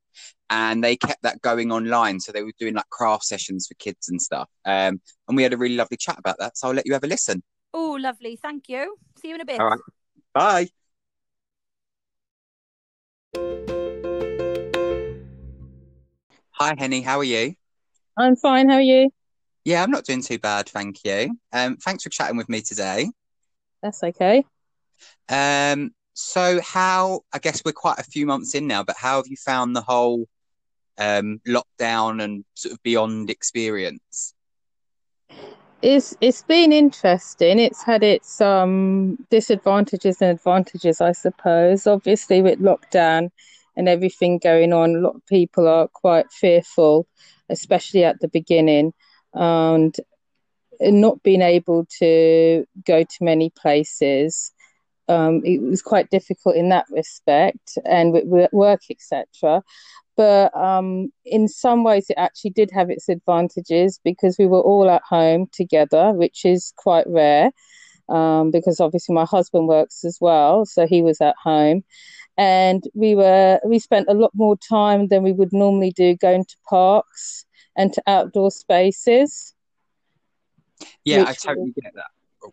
and 0.49 0.83
they 0.83 0.97
kept 0.97 1.23
that 1.23 1.41
going 1.41 1.71
online. 1.71 2.19
So 2.19 2.33
they 2.33 2.43
were 2.43 2.51
doing 2.59 2.73
like 2.73 2.89
craft 2.89 3.23
sessions 3.23 3.65
for 3.65 3.75
kids 3.75 4.09
and 4.09 4.21
stuff. 4.21 4.49
Um, 4.65 4.99
and 5.29 5.37
we 5.37 5.43
had 5.43 5.53
a 5.53 5.57
really 5.57 5.77
lovely 5.77 5.95
chat 5.95 6.19
about 6.19 6.39
that. 6.39 6.57
So 6.57 6.67
I'll 6.67 6.73
let 6.73 6.85
you 6.85 6.91
have 6.91 7.05
a 7.05 7.07
listen. 7.07 7.43
oh 7.73 7.97
lovely 7.97 8.35
thank 8.35 8.67
you 8.67 8.97
see 9.21 9.29
you 9.29 9.35
in 9.35 9.41
a 9.41 9.45
bit 9.45 9.61
All 9.61 9.69
right. 9.69 9.79
Bye. 10.33 10.67
Hi 16.59 16.75
Henny, 16.77 17.01
how 17.01 17.17
are 17.17 17.23
you? 17.23 17.55
I'm 18.15 18.35
fine. 18.35 18.69
How 18.69 18.75
are 18.75 18.81
you? 18.81 19.09
Yeah, 19.65 19.81
I'm 19.81 19.89
not 19.89 20.05
doing 20.05 20.21
too 20.21 20.37
bad, 20.37 20.69
thank 20.69 21.03
you. 21.03 21.37
Um, 21.51 21.77
thanks 21.77 22.03
for 22.03 22.09
chatting 22.09 22.37
with 22.37 22.47
me 22.47 22.61
today. 22.61 23.09
That's 23.81 24.03
okay. 24.03 24.45
Um, 25.29 25.95
so 26.13 26.61
how, 26.61 27.21
I 27.33 27.39
guess 27.39 27.63
we're 27.65 27.71
quite 27.71 27.97
a 27.97 28.03
few 28.03 28.27
months 28.27 28.53
in 28.53 28.67
now, 28.67 28.83
but 28.83 28.97
how 28.97 29.15
have 29.17 29.27
you 29.27 29.37
found 29.37 29.75
the 29.75 29.81
whole 29.81 30.27
um 30.99 31.41
lockdown 31.47 32.23
and 32.23 32.45
sort 32.53 32.73
of 32.73 32.83
beyond 32.83 33.31
experience? 33.31 34.35
It's 35.81 36.15
it's 36.21 36.43
been 36.43 36.71
interesting. 36.71 37.57
It's 37.57 37.83
had 37.83 38.03
its 38.03 38.39
um 38.39 39.17
disadvantages 39.31 40.21
and 40.21 40.37
advantages, 40.37 41.01
I 41.01 41.13
suppose. 41.13 41.87
Obviously, 41.87 42.43
with 42.43 42.59
lockdown 42.59 43.31
and 43.75 43.89
everything 43.89 44.37
going 44.37 44.73
on, 44.73 44.95
a 44.95 44.99
lot 44.99 45.15
of 45.15 45.25
people 45.25 45.67
are 45.67 45.87
quite 45.87 46.31
fearful, 46.31 47.07
especially 47.49 48.03
at 48.03 48.19
the 48.19 48.27
beginning, 48.27 48.93
and 49.33 49.95
not 50.79 51.23
being 51.23 51.41
able 51.41 51.85
to 51.99 52.65
go 52.85 53.03
to 53.03 53.23
many 53.23 53.49
places. 53.49 54.51
Um, 55.07 55.41
it 55.43 55.61
was 55.61 55.81
quite 55.81 56.09
difficult 56.09 56.55
in 56.55 56.69
that 56.69 56.85
respect, 56.89 57.77
and 57.85 58.13
with, 58.13 58.51
work, 58.53 58.81
etc. 58.89 59.63
But 60.15 60.55
um, 60.55 61.11
in 61.25 61.47
some 61.47 61.83
ways, 61.83 62.09
it 62.09 62.17
actually 62.17 62.51
did 62.51 62.69
have 62.71 62.89
its 62.89 63.09
advantages 63.09 63.99
because 64.03 64.37
we 64.37 64.45
were 64.45 64.61
all 64.61 64.89
at 64.89 65.01
home 65.07 65.47
together, 65.51 66.11
which 66.11 66.45
is 66.45 66.73
quite 66.77 67.07
rare. 67.07 67.51
Um, 68.09 68.51
because 68.51 68.81
obviously 68.81 69.15
my 69.15 69.23
husband 69.23 69.67
works 69.67 70.03
as 70.03 70.17
well, 70.19 70.65
so 70.65 70.85
he 70.85 71.01
was 71.01 71.21
at 71.21 71.35
home, 71.41 71.85
and 72.37 72.83
we 72.93 73.15
were 73.15 73.59
we 73.65 73.79
spent 73.79 74.07
a 74.09 74.13
lot 74.13 74.31
more 74.33 74.57
time 74.57 75.07
than 75.07 75.23
we 75.23 75.31
would 75.31 75.53
normally 75.53 75.91
do 75.91 76.15
going 76.15 76.45
to 76.45 76.55
parks 76.67 77.45
and 77.75 77.93
to 77.93 78.03
outdoor 78.07 78.51
spaces. 78.51 79.53
Yeah, 81.03 81.25
I 81.27 81.33
totally 81.33 81.73
get 81.81 81.93
that. 81.95 82.51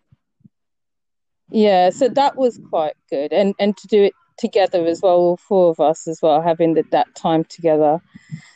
Yeah, 1.50 1.90
so 1.90 2.08
that 2.08 2.36
was 2.36 2.60
quite 2.70 2.96
good, 3.08 3.32
and 3.32 3.54
and 3.58 3.76
to 3.76 3.86
do 3.88 4.02
it 4.04 4.12
together 4.38 4.86
as 4.86 5.02
well, 5.02 5.16
all 5.16 5.36
four 5.36 5.70
of 5.70 5.80
us 5.80 6.08
as 6.08 6.20
well, 6.22 6.40
having 6.40 6.74
that 6.74 6.90
that 6.90 7.14
time 7.14 7.44
together. 7.44 8.00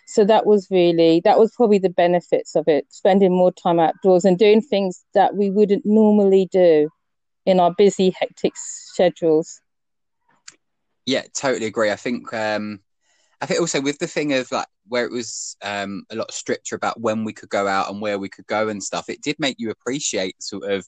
So 0.07 0.25
that 0.25 0.47
was 0.47 0.71
really 0.71 1.21
that 1.25 1.39
was 1.39 1.53
probably 1.57 1.79
the 1.79 1.89
benefits 1.89 2.55
of 2.55 2.69
it, 2.69 2.87
spending 2.91 3.33
more 3.33 3.53
time 3.53 3.81
outdoors 3.81 4.25
and 4.25 4.39
doing 4.39 4.61
things 4.61 5.05
that 5.15 5.37
we 5.37 5.51
wouldn't 5.51 5.87
normally 5.87 6.49
do 6.53 6.91
in 7.47 7.61
our 7.61 7.75
busy, 7.75 8.15
hectic 8.19 8.53
schedules. 8.57 9.61
Yeah, 11.07 11.23
totally 11.35 11.67
agree. 11.67 11.91
I 11.91 11.97
think 11.97 12.33
um 12.33 12.81
I 13.41 13.47
think 13.47 13.61
also 13.61 13.81
with 13.81 13.99
the 13.99 14.07
thing 14.07 14.33
of 14.33 14.51
like 14.51 14.67
where 14.89 15.05
it 15.05 15.13
was 15.13 15.57
um 15.63 16.05
a 16.11 16.17
lot 16.17 16.33
stricter 16.33 16.77
about 16.77 17.01
when 17.01 17.25
we 17.25 17.33
could 17.33 17.51
go 17.51 17.67
out 17.69 17.91
and 17.91 18.01
where 18.01 18.19
we 18.19 18.29
could 18.29 18.47
go 18.47 18.69
and 18.69 18.83
stuff, 18.83 19.09
it 19.09 19.23
did 19.23 19.37
make 19.39 19.57
you 19.59 19.71
appreciate 19.71 20.43
sort 20.43 20.71
of 20.71 20.87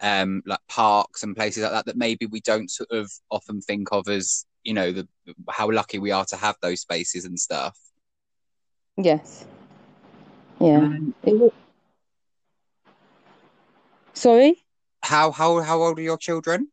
um 0.00 0.42
like 0.46 0.60
parks 0.68 1.22
and 1.22 1.36
places 1.36 1.62
like 1.62 1.72
that 1.72 1.86
that 1.86 1.96
maybe 1.96 2.26
we 2.26 2.40
don't 2.40 2.70
sort 2.70 2.90
of 2.90 3.10
often 3.30 3.60
think 3.60 3.88
of 3.92 4.08
as, 4.08 4.46
you 4.64 4.72
know, 4.72 4.92
the 4.92 5.06
how 5.50 5.70
lucky 5.70 5.98
we 5.98 6.10
are 6.10 6.24
to 6.24 6.36
have 6.36 6.56
those 6.62 6.80
spaces 6.80 7.24
and 7.26 7.38
stuff. 7.38 7.78
Yes. 8.96 9.46
Yeah. 10.58 10.96
It 11.22 11.38
was... 11.38 11.52
Sorry? 14.14 14.64
How 15.02 15.30
how 15.32 15.60
how 15.60 15.82
old 15.82 15.98
are 15.98 16.02
your 16.02 16.18
children? 16.18 16.68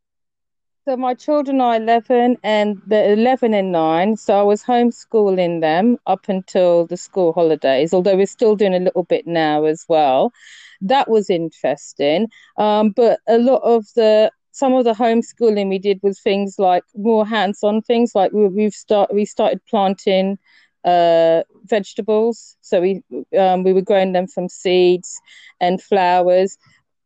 So 0.87 0.95
my 0.95 1.15
children 1.15 1.59
are 1.59 1.75
11 1.75 2.37
and 2.43 2.81
they're 2.87 3.11
11 3.11 3.53
and 3.53 3.73
9. 3.73 4.15
So 4.15 4.39
I 4.39 4.43
was 4.43 4.63
homeschooling 4.63 5.59
them 5.59 5.97
up 6.07 6.29
until 6.29 6.87
the 6.87 6.95
school 6.95 7.33
holidays, 7.33 7.93
although 7.93 8.15
we're 8.15 8.25
still 8.25 8.55
doing 8.55 8.73
a 8.73 8.79
little 8.79 9.03
bit 9.03 9.27
now 9.27 9.65
as 9.65 9.83
well. 9.89 10.31
That 10.79 11.09
was 11.09 11.29
interesting. 11.29 12.29
Um, 12.55 12.91
but 12.91 13.19
a 13.27 13.37
lot 13.37 13.63
of 13.63 13.85
the 13.97 14.31
some 14.51 14.75
of 14.75 14.85
the 14.85 14.93
homeschooling 14.93 15.67
we 15.67 15.77
did 15.77 15.99
was 16.03 16.21
things 16.21 16.57
like 16.57 16.85
more 16.95 17.27
hands-on 17.27 17.81
things 17.81 18.15
like 18.15 18.31
we, 18.31 18.47
we've 18.47 18.73
start 18.73 19.13
we 19.13 19.25
started 19.25 19.59
planting 19.69 20.37
uh, 20.85 21.43
vegetables. 21.65 22.55
So 22.61 22.79
we 22.79 23.03
um, 23.37 23.63
we 23.63 23.73
were 23.73 23.81
growing 23.81 24.13
them 24.13 24.27
from 24.27 24.47
seeds 24.47 25.19
and 25.59 25.81
flowers. 25.81 26.57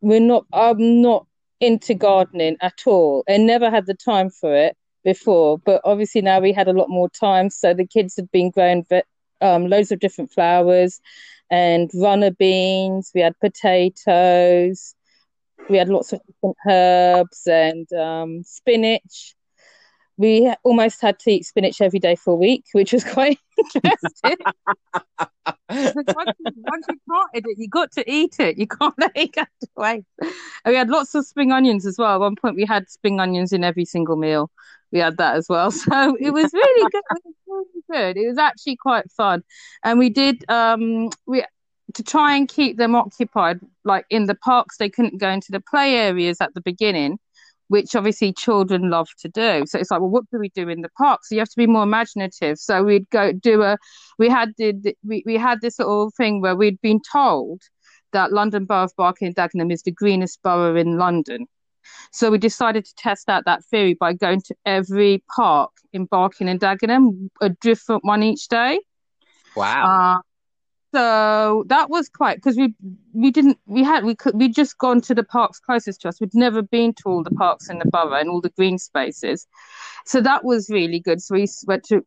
We're 0.01 0.19
not 0.19 0.45
I'm 0.53 1.01
not 1.01 1.25
into 1.61 1.93
gardening 1.93 2.57
at 2.61 2.81
all 2.85 3.23
and 3.27 3.45
never 3.45 3.69
had 3.69 3.85
the 3.85 3.93
time 3.93 4.29
for 4.29 4.53
it 4.53 4.75
before. 5.03 5.59
But 5.59 5.81
obviously 5.85 6.21
now 6.21 6.39
we 6.39 6.51
had 6.51 6.67
a 6.67 6.73
lot 6.73 6.89
more 6.89 7.09
time. 7.09 7.49
So 7.49 7.73
the 7.73 7.87
kids 7.87 8.15
had 8.17 8.29
been 8.31 8.49
growing 8.49 8.85
um, 9.39 9.67
loads 9.67 9.91
of 9.91 9.99
different 9.99 10.31
flowers 10.31 10.99
and 11.49 11.89
runner 11.93 12.31
beans. 12.31 13.11
We 13.15 13.21
had 13.21 13.39
potatoes. 13.39 14.95
We 15.69 15.77
had 15.77 15.89
lots 15.89 16.11
of 16.11 16.21
different 16.25 16.57
herbs 16.67 17.47
and 17.47 17.91
um, 17.93 18.43
spinach. 18.43 19.35
We 20.17 20.53
almost 20.63 21.01
had 21.01 21.19
to 21.19 21.31
eat 21.31 21.45
spinach 21.45 21.81
every 21.81 21.99
day 21.99 22.15
for 22.15 22.33
a 22.33 22.37
week, 22.37 22.65
which 22.73 22.93
was 22.93 23.03
quite 23.03 23.39
interesting. 23.75 24.37
Once, 25.69 26.35
you, 26.39 26.51
once 26.57 26.85
you 26.89 26.99
planted 27.09 27.49
it, 27.49 27.57
you 27.57 27.67
got 27.67 27.91
to 27.93 28.11
eat 28.11 28.39
it. 28.39 28.57
You 28.57 28.67
can't 28.79 28.93
let 28.99 29.11
it 29.15 29.33
go 29.33 29.43
to 29.43 29.67
waste. 29.75 30.05
And 30.19 30.31
we 30.67 30.75
had 30.75 30.89
lots 30.89 31.15
of 31.15 31.25
spring 31.25 31.51
onions 31.51 31.85
as 31.85 31.97
well. 31.97 32.15
At 32.15 32.19
one 32.19 32.35
point, 32.35 32.55
we 32.55 32.65
had 32.65 32.89
spring 32.89 33.19
onions 33.19 33.53
in 33.53 33.63
every 33.63 33.85
single 33.85 34.17
meal. 34.17 34.51
We 34.91 34.99
had 34.99 35.17
that 35.17 35.35
as 35.35 35.47
well. 35.47 35.71
So 35.71 36.17
it 36.19 36.31
was 36.31 36.53
really 36.53 36.89
good. 36.91 37.03
It 37.09 37.23
was 37.23 37.35
really 37.47 37.83
good. 37.89 38.17
It 38.17 38.27
was 38.27 38.37
actually 38.37 38.75
quite 38.75 39.09
fun. 39.11 39.43
And 39.83 39.97
we 39.97 40.09
did 40.09 40.43
um 40.49 41.09
we 41.25 41.43
to 41.93 42.03
try 42.03 42.35
and 42.35 42.47
keep 42.47 42.77
them 42.77 42.95
occupied, 42.95 43.59
like 43.83 44.05
in 44.09 44.25
the 44.25 44.35
parks, 44.35 44.77
they 44.77 44.89
couldn't 44.89 45.19
go 45.19 45.29
into 45.29 45.51
the 45.51 45.59
play 45.59 45.95
areas 45.95 46.37
at 46.41 46.53
the 46.53 46.61
beginning, 46.61 47.19
which 47.71 47.95
obviously 47.95 48.33
children 48.33 48.89
love 48.89 49.07
to 49.17 49.29
do. 49.29 49.63
So 49.65 49.79
it's 49.79 49.91
like, 49.91 50.01
well, 50.01 50.09
what 50.09 50.25
do 50.29 50.37
we 50.37 50.49
do 50.49 50.67
in 50.67 50.81
the 50.81 50.89
park? 50.97 51.21
So 51.23 51.35
you 51.35 51.39
have 51.39 51.47
to 51.47 51.55
be 51.55 51.67
more 51.67 51.83
imaginative. 51.83 52.57
So 52.57 52.83
we'd 52.83 53.09
go 53.11 53.31
do 53.31 53.63
a, 53.63 53.77
we 54.19 54.27
had 54.27 54.49
the, 54.57 54.93
we, 55.05 55.23
we 55.25 55.37
had 55.37 55.61
this 55.61 55.79
little 55.79 56.11
thing 56.17 56.41
where 56.41 56.53
we'd 56.53 56.81
been 56.81 56.99
told 57.09 57.61
that 58.11 58.33
London 58.33 58.65
Borough 58.65 58.83
of 58.83 58.91
Barking 58.97 59.27
and 59.27 59.35
Dagenham 59.37 59.71
is 59.71 59.83
the 59.83 59.91
greenest 59.91 60.43
borough 60.43 60.75
in 60.75 60.97
London. 60.97 61.47
So 62.11 62.29
we 62.29 62.39
decided 62.39 62.83
to 62.83 62.93
test 62.97 63.29
out 63.29 63.45
that 63.45 63.63
theory 63.71 63.93
by 63.93 64.11
going 64.15 64.41
to 64.41 64.55
every 64.65 65.23
park 65.33 65.71
in 65.93 66.07
Barking 66.07 66.49
and 66.49 66.59
Dagenham, 66.59 67.29
a 67.39 67.51
different 67.61 68.03
one 68.03 68.21
each 68.21 68.49
day. 68.49 68.81
Wow. 69.55 70.17
Uh, 70.17 70.21
so 70.93 71.63
that 71.67 71.89
was 71.89 72.09
quite 72.09 72.37
because 72.37 72.57
we 72.57 72.73
we 73.13 73.31
didn't 73.31 73.57
we 73.65 73.83
had 73.83 74.03
we 74.03 74.15
could 74.15 74.35
we 74.35 74.49
just 74.49 74.77
gone 74.77 74.99
to 75.01 75.15
the 75.15 75.23
parks 75.23 75.59
closest 75.59 76.01
to 76.01 76.09
us. 76.09 76.19
We'd 76.19 76.35
never 76.35 76.61
been 76.61 76.93
to 76.95 77.03
all 77.05 77.23
the 77.23 77.31
parks 77.31 77.69
in 77.69 77.79
the 77.79 77.85
borough 77.85 78.19
and 78.19 78.29
all 78.29 78.41
the 78.41 78.49
green 78.49 78.77
spaces, 78.77 79.47
so 80.05 80.21
that 80.21 80.43
was 80.43 80.69
really 80.69 80.99
good. 80.99 81.21
So 81.21 81.35
we 81.35 81.47
went 81.65 81.83
to 81.85 82.05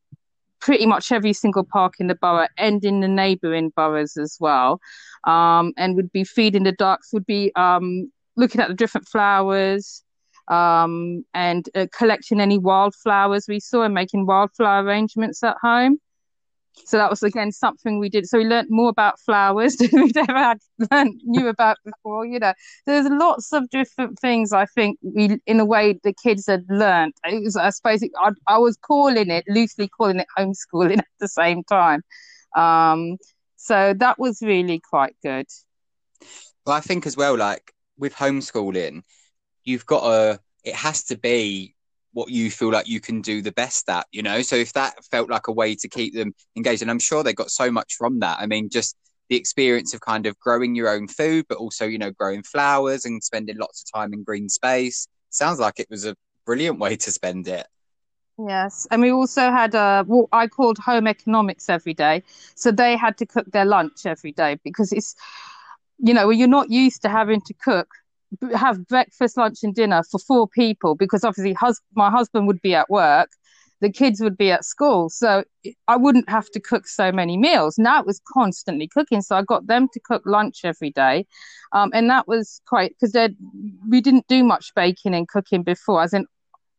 pretty 0.60 0.86
much 0.86 1.12
every 1.12 1.32
single 1.32 1.64
park 1.64 1.94
in 1.98 2.08
the 2.08 2.14
borough 2.14 2.48
and 2.58 2.84
in 2.84 3.00
the 3.00 3.08
neighbouring 3.08 3.70
boroughs 3.74 4.16
as 4.18 4.36
well, 4.38 4.80
um, 5.24 5.72
and 5.78 5.96
would 5.96 6.12
be 6.12 6.24
feeding 6.24 6.64
the 6.64 6.72
ducks. 6.72 7.12
Would 7.12 7.26
be 7.26 7.52
um, 7.56 8.12
looking 8.36 8.60
at 8.60 8.68
the 8.68 8.74
different 8.74 9.08
flowers. 9.08 10.02
Um, 10.48 11.24
and 11.32 11.66
uh, 11.74 11.86
collecting 11.96 12.38
any 12.38 12.58
wildflowers 12.58 13.46
we 13.48 13.60
saw 13.60 13.80
and 13.80 13.94
making 13.94 14.26
wildflower 14.26 14.84
arrangements 14.84 15.42
at 15.42 15.56
home. 15.62 15.98
So 16.84 16.98
that 16.98 17.10
was 17.10 17.22
again 17.22 17.52
something 17.52 17.98
we 17.98 18.08
did. 18.08 18.26
So 18.26 18.38
we 18.38 18.44
learned 18.44 18.68
more 18.70 18.88
about 18.88 19.20
flowers 19.20 19.76
than 19.78 19.90
we'd 19.92 20.16
ever 20.16 20.32
had 20.32 20.58
learned, 20.90 21.20
knew 21.24 21.48
about 21.48 21.78
before. 21.84 22.26
You 22.26 22.38
know, 22.38 22.52
there's 22.86 23.08
lots 23.08 23.52
of 23.52 23.68
different 23.70 24.18
things. 24.18 24.52
I 24.52 24.66
think 24.66 24.98
we, 25.02 25.38
in 25.46 25.60
a 25.60 25.64
way, 25.64 25.98
the 26.02 26.12
kids 26.12 26.46
had 26.46 26.64
learned. 26.68 27.14
It 27.24 27.42
was, 27.42 27.56
I 27.56 27.70
suppose, 27.70 28.02
it, 28.02 28.10
I, 28.18 28.30
I, 28.46 28.58
was 28.58 28.76
calling 28.76 29.30
it 29.30 29.44
loosely 29.48 29.88
calling 29.88 30.20
it 30.20 30.26
homeschooling 30.38 30.98
at 30.98 31.06
the 31.20 31.28
same 31.28 31.62
time. 31.64 32.02
Um, 32.56 33.18
so 33.56 33.94
that 33.94 34.18
was 34.18 34.42
really 34.42 34.80
quite 34.80 35.16
good. 35.22 35.46
Well, 36.66 36.76
I 36.76 36.80
think 36.80 37.06
as 37.06 37.16
well, 37.16 37.36
like 37.36 37.72
with 37.96 38.14
homeschooling, 38.14 39.02
you've 39.64 39.86
got 39.86 40.04
a. 40.04 40.40
It 40.64 40.74
has 40.74 41.04
to 41.04 41.18
be 41.18 41.74
what 42.14 42.30
you 42.30 42.50
feel 42.50 42.70
like 42.70 42.88
you 42.88 43.00
can 43.00 43.20
do 43.20 43.42
the 43.42 43.52
best 43.52 43.88
at, 43.90 44.06
you 44.10 44.22
know? 44.22 44.40
So 44.40 44.56
if 44.56 44.72
that 44.72 44.94
felt 45.10 45.28
like 45.28 45.48
a 45.48 45.52
way 45.52 45.74
to 45.74 45.88
keep 45.88 46.14
them 46.14 46.34
engaged, 46.56 46.80
and 46.80 46.90
I'm 46.90 46.98
sure 46.98 47.22
they 47.22 47.34
got 47.34 47.50
so 47.50 47.70
much 47.70 47.94
from 47.94 48.20
that. 48.20 48.38
I 48.40 48.46
mean, 48.46 48.70
just 48.70 48.96
the 49.28 49.36
experience 49.36 49.94
of 49.94 50.00
kind 50.00 50.26
of 50.26 50.38
growing 50.38 50.74
your 50.74 50.88
own 50.88 51.08
food, 51.08 51.46
but 51.48 51.58
also, 51.58 51.84
you 51.84 51.98
know, 51.98 52.10
growing 52.10 52.42
flowers 52.42 53.04
and 53.04 53.22
spending 53.22 53.58
lots 53.58 53.82
of 53.82 54.00
time 54.00 54.12
in 54.12 54.22
green 54.22 54.48
space. 54.48 55.06
Sounds 55.30 55.58
like 55.58 55.80
it 55.80 55.88
was 55.90 56.06
a 56.06 56.14
brilliant 56.46 56.78
way 56.78 56.96
to 56.96 57.10
spend 57.10 57.48
it. 57.48 57.66
Yes, 58.38 58.86
and 58.90 59.00
we 59.00 59.12
also 59.12 59.50
had 59.52 59.74
a 59.74 60.02
what 60.06 60.28
I 60.32 60.48
called 60.48 60.78
home 60.78 61.06
economics 61.06 61.68
every 61.68 61.94
day. 61.94 62.22
So 62.56 62.72
they 62.72 62.96
had 62.96 63.16
to 63.18 63.26
cook 63.26 63.46
their 63.52 63.64
lunch 63.64 64.06
every 64.06 64.32
day 64.32 64.58
because 64.64 64.92
it's, 64.92 65.14
you 65.98 66.12
know, 66.12 66.26
when 66.26 66.38
you're 66.38 66.48
not 66.48 66.68
used 66.68 67.02
to 67.02 67.08
having 67.08 67.40
to 67.42 67.54
cook 67.54 67.88
have 68.54 68.86
breakfast, 68.86 69.36
lunch, 69.36 69.58
and 69.62 69.74
dinner 69.74 70.02
for 70.10 70.18
four 70.18 70.48
people 70.48 70.94
because 70.94 71.24
obviously 71.24 71.52
hus- 71.54 71.80
my 71.94 72.10
husband 72.10 72.46
would 72.46 72.60
be 72.62 72.74
at 72.74 72.90
work, 72.90 73.30
the 73.80 73.90
kids 73.90 74.20
would 74.20 74.36
be 74.36 74.50
at 74.50 74.64
school, 74.64 75.10
so 75.10 75.44
I 75.88 75.96
wouldn't 75.96 76.28
have 76.28 76.48
to 76.50 76.60
cook 76.60 76.86
so 76.86 77.12
many 77.12 77.36
meals. 77.36 77.76
Now 77.76 78.00
it 78.00 78.06
was 78.06 78.20
constantly 78.32 78.88
cooking, 78.88 79.20
so 79.20 79.36
I 79.36 79.42
got 79.42 79.66
them 79.66 79.88
to 79.92 80.00
cook 80.00 80.22
lunch 80.24 80.60
every 80.64 80.90
day, 80.90 81.26
um, 81.72 81.90
and 81.92 82.08
that 82.08 82.26
was 82.26 82.60
quite 82.66 82.94
because 82.98 83.14
we 83.88 84.00
didn't 84.00 84.26
do 84.28 84.42
much 84.44 84.72
baking 84.74 85.14
and 85.14 85.28
cooking 85.28 85.62
before, 85.62 86.02
as 86.02 86.14
in 86.14 86.26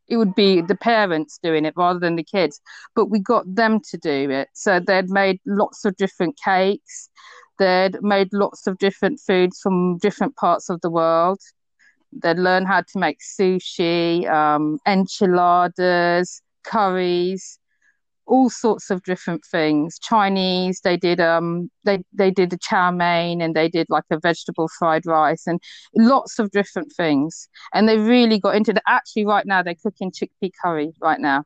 it 0.07 0.17
would 0.17 0.35
be 0.35 0.61
the 0.61 0.75
parents 0.75 1.39
doing 1.41 1.65
it 1.65 1.73
rather 1.75 1.99
than 1.99 2.15
the 2.15 2.23
kids, 2.23 2.61
but 2.95 3.05
we 3.07 3.19
got 3.19 3.43
them 3.47 3.79
to 3.89 3.97
do 3.97 4.29
it. 4.29 4.49
So 4.53 4.79
they'd 4.79 5.09
made 5.09 5.39
lots 5.45 5.85
of 5.85 5.95
different 5.97 6.37
cakes. 6.43 7.09
They'd 7.57 8.01
made 8.01 8.29
lots 8.33 8.67
of 8.67 8.77
different 8.77 9.19
foods 9.19 9.59
from 9.61 9.97
different 9.97 10.35
parts 10.35 10.69
of 10.69 10.81
the 10.81 10.89
world. 10.89 11.39
They'd 12.11 12.37
learn 12.37 12.65
how 12.65 12.81
to 12.81 12.99
make 12.99 13.19
sushi, 13.19 14.29
um, 14.29 14.79
enchiladas, 14.85 16.41
curries, 16.63 17.59
all 18.27 18.49
sorts 18.49 18.89
of 18.89 19.03
different 19.03 19.43
things. 19.49 19.99
Chinese, 19.99 20.81
they 20.83 20.97
did 20.97 21.19
um 21.19 21.69
they 21.83 21.99
they 22.13 22.31
did 22.31 22.53
a 22.53 22.57
chow 22.57 22.91
mein 22.91 23.41
and 23.41 23.55
they 23.55 23.69
did 23.69 23.87
like 23.89 24.05
a 24.11 24.19
vegetable 24.19 24.67
fried 24.79 25.05
rice 25.05 25.45
and 25.47 25.59
lots 25.95 26.39
of 26.39 26.51
different 26.51 26.91
things. 26.95 27.47
And 27.73 27.87
they 27.87 27.97
really 27.97 28.39
got 28.39 28.55
into 28.55 28.73
the 28.73 28.81
actually 28.87 29.25
right 29.25 29.45
now 29.45 29.61
they're 29.63 29.75
cooking 29.75 30.11
chickpea 30.11 30.51
curry 30.63 30.93
right 31.01 31.19
now. 31.19 31.43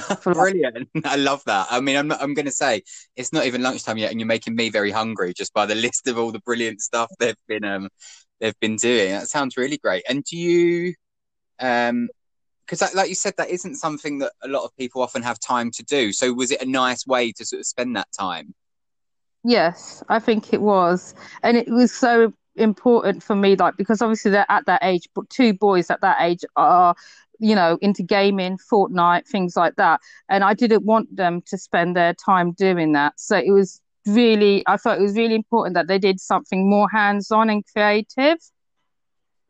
Brilliant. 0.24 0.88
I 1.04 1.16
love 1.16 1.42
that. 1.44 1.66
I 1.70 1.80
mean, 1.80 1.96
I'm 1.96 2.12
I'm 2.12 2.34
going 2.34 2.46
to 2.46 2.52
say 2.52 2.82
it's 3.16 3.32
not 3.32 3.46
even 3.46 3.62
lunchtime 3.62 3.98
yet, 3.98 4.10
and 4.10 4.20
you're 4.20 4.26
making 4.26 4.54
me 4.54 4.70
very 4.70 4.90
hungry 4.90 5.32
just 5.34 5.52
by 5.52 5.66
the 5.66 5.74
list 5.86 6.08
of 6.08 6.18
all 6.18 6.32
the 6.32 6.40
brilliant 6.40 6.80
stuff 6.80 7.10
they've 7.18 7.36
been 7.48 7.64
um 7.64 7.88
they've 8.40 8.58
been 8.60 8.76
doing. 8.76 9.12
That 9.12 9.28
sounds 9.28 9.56
really 9.56 9.78
great. 9.78 10.04
And 10.08 10.24
do 10.24 10.36
you 10.36 10.94
um 11.60 12.08
because 12.66 12.94
like 12.94 13.08
you 13.08 13.14
said, 13.14 13.34
that 13.36 13.50
isn't 13.50 13.74
something 13.76 14.18
that 14.20 14.32
a 14.42 14.48
lot 14.48 14.64
of 14.64 14.74
people 14.76 15.02
often 15.02 15.22
have 15.22 15.38
time 15.38 15.70
to 15.72 15.82
do. 15.82 16.12
So 16.12 16.32
was 16.32 16.50
it 16.50 16.62
a 16.62 16.66
nice 16.66 17.06
way 17.06 17.32
to 17.32 17.44
sort 17.44 17.60
of 17.60 17.66
spend 17.66 17.96
that 17.96 18.08
time? 18.18 18.54
Yes, 19.44 20.02
I 20.08 20.20
think 20.20 20.52
it 20.52 20.62
was, 20.62 21.14
and 21.42 21.56
it 21.56 21.68
was 21.68 21.92
so 21.92 22.32
important 22.56 23.22
for 23.22 23.34
me, 23.34 23.56
like 23.56 23.76
because 23.76 24.02
obviously 24.02 24.30
they're 24.30 24.46
at 24.48 24.66
that 24.66 24.82
age, 24.82 25.08
but 25.14 25.28
two 25.30 25.54
boys 25.54 25.90
at 25.90 26.00
that 26.00 26.18
age 26.20 26.44
are 26.56 26.94
you 27.42 27.56
know, 27.56 27.76
into 27.82 28.04
gaming, 28.04 28.56
Fortnite, 28.56 29.26
things 29.26 29.56
like 29.56 29.74
that. 29.74 30.00
And 30.28 30.44
I 30.44 30.54
didn't 30.54 30.84
want 30.84 31.14
them 31.14 31.42
to 31.46 31.58
spend 31.58 31.96
their 31.96 32.14
time 32.14 32.52
doing 32.52 32.92
that. 32.92 33.18
So 33.18 33.36
it 33.36 33.50
was 33.50 33.80
really, 34.06 34.62
I 34.68 34.76
thought 34.76 34.98
it 34.98 35.02
was 35.02 35.16
really 35.16 35.34
important 35.34 35.74
that 35.74 35.88
they 35.88 35.98
did 35.98 36.20
something 36.20 36.70
more 36.70 36.88
hands 36.88 37.32
on 37.32 37.50
and 37.50 37.64
creative. 37.66 38.38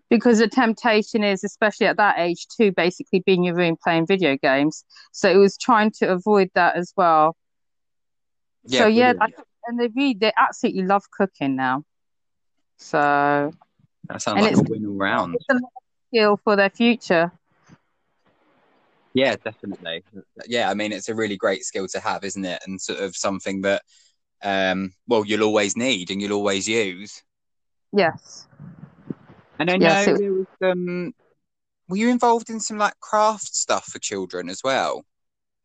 Because 0.08 0.38
the 0.38 0.48
temptation 0.48 1.22
is, 1.22 1.44
especially 1.44 1.86
at 1.86 1.98
that 1.98 2.18
age, 2.18 2.46
to 2.56 2.72
basically 2.72 3.20
be 3.26 3.34
in 3.34 3.44
your 3.44 3.54
room 3.54 3.76
playing 3.82 4.06
video 4.06 4.38
games. 4.38 4.84
So 5.12 5.30
it 5.30 5.36
was 5.36 5.58
trying 5.58 5.90
to 5.98 6.10
avoid 6.10 6.48
that 6.54 6.76
as 6.76 6.94
well. 6.96 7.36
Yeah, 8.64 8.80
so 8.80 8.86
yeah, 8.86 9.12
I, 9.20 9.28
and 9.66 9.78
they 9.78 9.88
really, 9.88 10.16
they 10.18 10.32
absolutely 10.38 10.84
love 10.84 11.02
cooking 11.10 11.56
now. 11.56 11.84
So 12.82 13.52
that 14.08 14.20
sounds 14.20 14.42
like 14.42 14.56
a 14.56 14.70
win 14.70 14.86
all 14.86 14.94
round. 14.94 15.36
It's 15.36 15.44
a 15.48 15.60
skill 16.08 16.36
for 16.42 16.56
their 16.56 16.68
future. 16.68 17.30
Yeah, 19.14 19.36
definitely. 19.36 20.02
Yeah, 20.46 20.68
I 20.68 20.74
mean, 20.74 20.92
it's 20.92 21.08
a 21.08 21.14
really 21.14 21.36
great 21.36 21.64
skill 21.64 21.86
to 21.88 22.00
have, 22.00 22.24
isn't 22.24 22.44
it? 22.44 22.60
And 22.66 22.80
sort 22.80 22.98
of 23.00 23.14
something 23.14 23.60
that, 23.62 23.82
um, 24.42 24.92
well, 25.06 25.24
you'll 25.24 25.44
always 25.44 25.76
need 25.76 26.10
and 26.10 26.20
you'll 26.20 26.32
always 26.32 26.66
use. 26.66 27.22
Yes. 27.92 28.48
And 29.58 29.70
I 29.70 29.76
know 29.76 29.86
yes, 29.86 30.08
it... 30.08 30.18
there 30.18 30.32
was 30.32 30.46
um, 30.62 31.14
were 31.88 31.98
you 31.98 32.08
involved 32.08 32.50
in 32.50 32.58
some 32.58 32.78
like 32.78 32.98
craft 33.00 33.54
stuff 33.54 33.84
for 33.84 33.98
children 33.98 34.48
as 34.48 34.60
well? 34.64 35.04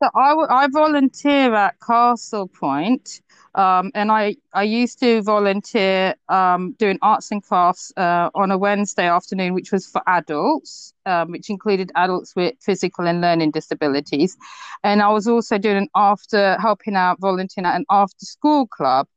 So 0.01 0.09
I, 0.13 0.35
I 0.49 0.67
volunteer 0.67 1.55
at 1.55 1.79
Castle 1.79 2.47
Point, 2.47 3.21
um, 3.55 3.89
and 3.95 4.11
I, 4.11 4.35
I 4.53 4.61
used 4.61 4.99
to 4.99 5.23
volunteer 5.23 6.13
um, 6.29 6.73
doing 6.73 6.99
arts 7.01 7.31
and 7.31 7.41
crafts 7.41 7.91
uh, 7.97 8.29
on 8.35 8.51
a 8.51 8.59
Wednesday 8.59 9.07
afternoon, 9.07 9.55
which 9.55 9.71
was 9.71 9.87
for 9.87 10.03
adults, 10.05 10.93
um, 11.07 11.31
which 11.31 11.49
included 11.49 11.91
adults 11.95 12.35
with 12.35 12.53
physical 12.61 13.07
and 13.07 13.21
learning 13.21 13.49
disabilities. 13.49 14.37
And 14.83 15.01
I 15.01 15.09
was 15.09 15.27
also 15.27 15.57
doing 15.57 15.77
an 15.77 15.89
after 15.95 16.57
helping 16.61 16.95
out, 16.95 17.19
volunteering 17.19 17.65
at 17.65 17.75
an 17.75 17.85
after 17.89 18.23
school 18.23 18.67
club 18.67 19.07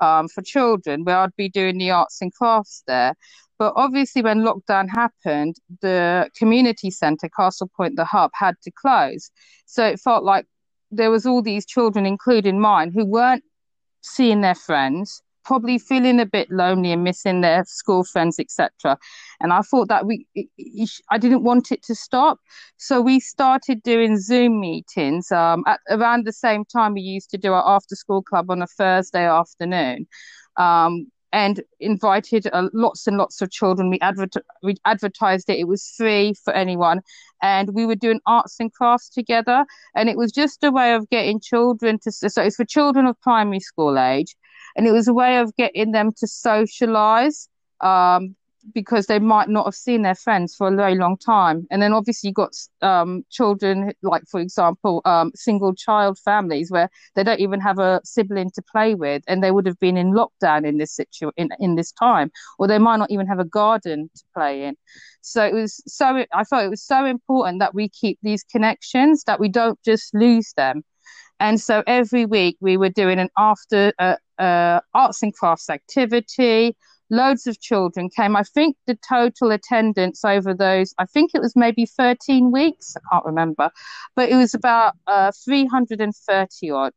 um, 0.00 0.26
for 0.26 0.42
children, 0.42 1.04
where 1.04 1.18
I'd 1.18 1.36
be 1.36 1.48
doing 1.48 1.78
the 1.78 1.92
arts 1.92 2.20
and 2.20 2.34
crafts 2.34 2.82
there. 2.88 3.14
But 3.64 3.72
obviously, 3.76 4.20
when 4.20 4.42
lockdown 4.42 4.90
happened, 4.90 5.56
the 5.80 6.28
community 6.36 6.90
centre, 6.90 7.30
Castle 7.34 7.70
Point, 7.74 7.96
the 7.96 8.04
hub, 8.04 8.30
had 8.34 8.56
to 8.64 8.70
close. 8.70 9.30
So 9.64 9.82
it 9.86 9.98
felt 10.00 10.22
like 10.22 10.44
there 10.90 11.10
was 11.10 11.24
all 11.24 11.40
these 11.40 11.64
children, 11.64 12.04
including 12.04 12.60
mine, 12.60 12.92
who 12.92 13.06
weren't 13.06 13.42
seeing 14.02 14.42
their 14.42 14.54
friends, 14.54 15.22
probably 15.46 15.78
feeling 15.78 16.20
a 16.20 16.26
bit 16.26 16.50
lonely 16.50 16.92
and 16.92 17.02
missing 17.04 17.40
their 17.40 17.64
school 17.64 18.04
friends, 18.04 18.38
etc. 18.38 18.98
And 19.40 19.50
I 19.50 19.62
thought 19.62 19.88
that 19.88 20.04
we, 20.04 20.26
I 21.10 21.16
didn't 21.16 21.42
want 21.42 21.72
it 21.72 21.82
to 21.84 21.94
stop, 21.94 22.40
so 22.76 23.00
we 23.00 23.18
started 23.18 23.82
doing 23.82 24.18
Zoom 24.18 24.60
meetings 24.60 25.32
um, 25.32 25.64
at 25.66 25.80
around 25.88 26.26
the 26.26 26.34
same 26.34 26.66
time 26.66 26.92
we 26.92 27.00
used 27.00 27.30
to 27.30 27.38
do 27.38 27.54
our 27.54 27.66
after 27.66 27.96
school 27.96 28.22
club 28.22 28.50
on 28.50 28.60
a 28.60 28.66
Thursday 28.66 29.26
afternoon. 29.26 30.06
Um, 30.58 31.06
and 31.34 31.60
invited 31.80 32.46
uh, 32.52 32.68
lots 32.72 33.08
and 33.08 33.16
lots 33.16 33.42
of 33.42 33.50
children. 33.50 33.90
We, 33.90 33.98
adver- 34.00 34.28
we 34.62 34.76
advertised 34.84 35.50
it. 35.50 35.58
It 35.58 35.66
was 35.66 35.92
free 35.96 36.32
for 36.44 36.54
anyone. 36.54 37.00
And 37.42 37.74
we 37.74 37.86
were 37.86 37.96
doing 37.96 38.20
arts 38.24 38.60
and 38.60 38.72
crafts 38.72 39.08
together. 39.08 39.66
And 39.96 40.08
it 40.08 40.16
was 40.16 40.30
just 40.30 40.62
a 40.62 40.70
way 40.70 40.94
of 40.94 41.10
getting 41.10 41.40
children 41.40 41.98
to, 42.04 42.12
so 42.12 42.40
it's 42.40 42.54
for 42.54 42.64
children 42.64 43.06
of 43.06 43.20
primary 43.20 43.58
school 43.58 43.98
age. 43.98 44.36
And 44.76 44.86
it 44.86 44.92
was 44.92 45.08
a 45.08 45.12
way 45.12 45.38
of 45.38 45.54
getting 45.56 45.90
them 45.90 46.12
to 46.18 46.26
socialize. 46.28 47.48
Um, 47.80 48.36
because 48.72 49.06
they 49.06 49.18
might 49.18 49.48
not 49.48 49.66
have 49.66 49.74
seen 49.74 50.02
their 50.02 50.14
friends 50.14 50.54
for 50.54 50.68
a 50.68 50.76
very 50.76 50.94
long 50.94 51.16
time. 51.18 51.66
And 51.70 51.82
then 51.82 51.92
obviously 51.92 52.28
you've 52.28 52.36
got 52.36 52.54
um, 52.82 53.24
children, 53.30 53.92
like 54.02 54.22
for 54.30 54.40
example, 54.40 55.02
um, 55.04 55.32
single 55.34 55.74
child 55.74 56.18
families 56.18 56.70
where 56.70 56.88
they 57.14 57.24
don't 57.24 57.40
even 57.40 57.60
have 57.60 57.78
a 57.78 58.00
sibling 58.04 58.50
to 58.54 58.62
play 58.62 58.94
with, 58.94 59.22
and 59.26 59.42
they 59.42 59.50
would 59.50 59.66
have 59.66 59.78
been 59.80 59.96
in 59.96 60.12
lockdown 60.12 60.66
in 60.66 60.78
this 60.78 60.92
situ 60.92 61.30
in, 61.36 61.50
in 61.58 61.74
this 61.74 61.92
time, 61.92 62.30
or 62.58 62.66
they 62.66 62.78
might 62.78 62.96
not 62.96 63.10
even 63.10 63.26
have 63.26 63.38
a 63.38 63.44
garden 63.44 64.10
to 64.16 64.24
play 64.34 64.64
in. 64.64 64.76
So 65.20 65.44
it 65.44 65.54
was 65.54 65.82
so 65.86 66.24
I 66.32 66.44
thought 66.44 66.64
it 66.64 66.70
was 66.70 66.82
so 66.82 67.04
important 67.04 67.60
that 67.60 67.74
we 67.74 67.88
keep 67.88 68.18
these 68.22 68.44
connections, 68.44 69.24
that 69.24 69.40
we 69.40 69.48
don't 69.48 69.78
just 69.82 70.14
lose 70.14 70.52
them. 70.56 70.84
And 71.40 71.60
so 71.60 71.82
every 71.86 72.26
week 72.26 72.56
we 72.60 72.76
were 72.76 72.90
doing 72.90 73.18
an 73.18 73.28
after 73.36 73.92
uh, 73.98 74.16
uh, 74.38 74.80
arts 74.94 75.22
and 75.22 75.34
crafts 75.34 75.68
activity 75.68 76.76
loads 77.14 77.46
of 77.46 77.60
children 77.60 78.10
came. 78.10 78.36
I 78.36 78.42
think 78.42 78.76
the 78.86 78.98
total 79.08 79.50
attendance 79.52 80.24
over 80.24 80.54
those, 80.54 80.94
I 80.98 81.06
think 81.06 81.30
it 81.34 81.40
was 81.40 81.54
maybe 81.56 81.86
13 81.86 82.50
weeks, 82.50 82.96
I 82.96 83.00
can't 83.10 83.24
remember, 83.24 83.70
but 84.16 84.28
it 84.28 84.36
was 84.36 84.54
about 84.54 84.94
uh, 85.06 85.32
330 85.44 86.70
odd 86.70 86.92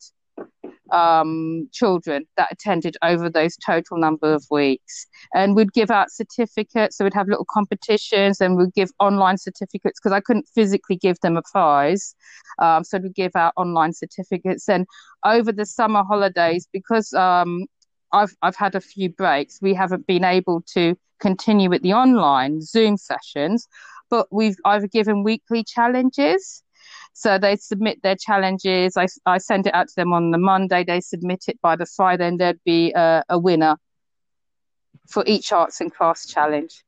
um, 0.91 1.69
children 1.71 2.25
that 2.37 2.51
attended 2.51 2.97
over 3.03 3.29
those 3.29 3.57
total 3.57 3.97
number 3.97 4.33
of 4.33 4.45
weeks. 4.49 5.05
And 5.33 5.55
we'd 5.55 5.73
give 5.73 5.91
out 5.91 6.11
certificates, 6.11 6.97
so 6.97 7.03
we'd 7.03 7.13
have 7.13 7.27
little 7.27 7.45
competitions 7.51 8.41
and 8.41 8.57
we'd 8.57 8.73
give 8.73 8.89
online 8.99 9.37
certificates 9.37 9.99
because 9.99 10.13
I 10.13 10.21
couldn't 10.21 10.47
physically 10.55 10.95
give 10.95 11.19
them 11.21 11.37
a 11.37 11.41
prize. 11.51 12.15
Um, 12.59 12.83
so 12.83 12.99
we'd 12.99 13.15
give 13.15 13.35
out 13.35 13.53
online 13.57 13.93
certificates. 13.93 14.69
And 14.69 14.85
over 15.25 15.51
the 15.51 15.65
summer 15.65 16.03
holidays, 16.03 16.67
because 16.71 17.13
um, 17.13 17.65
I've 18.11 18.35
I've 18.41 18.55
had 18.55 18.75
a 18.75 18.81
few 18.81 19.09
breaks. 19.09 19.59
We 19.61 19.73
haven't 19.73 20.07
been 20.07 20.23
able 20.23 20.61
to 20.73 20.95
continue 21.19 21.69
with 21.69 21.81
the 21.81 21.93
online 21.93 22.61
Zoom 22.61 22.97
sessions, 22.97 23.67
but 24.09 24.27
we've 24.31 24.57
I've 24.65 24.89
given 24.91 25.23
weekly 25.23 25.63
challenges. 25.63 26.63
So 27.13 27.37
they 27.39 27.55
submit 27.55 28.03
their 28.03 28.15
challenges. 28.15 28.95
I, 28.95 29.07
I 29.25 29.39
send 29.39 29.65
it 29.65 29.73
out 29.73 29.87
to 29.87 29.95
them 29.95 30.13
on 30.13 30.31
the 30.31 30.37
Monday. 30.37 30.83
They 30.83 31.01
submit 31.01 31.45
it 31.47 31.59
by 31.61 31.75
the 31.75 31.85
Friday, 31.85 32.27
and 32.27 32.39
there'd 32.39 32.63
be 32.63 32.93
a, 32.93 33.23
a 33.27 33.39
winner 33.39 33.77
for 35.09 35.23
each 35.25 35.51
arts 35.51 35.81
and 35.81 35.91
crafts 35.91 36.27
challenge. 36.27 36.83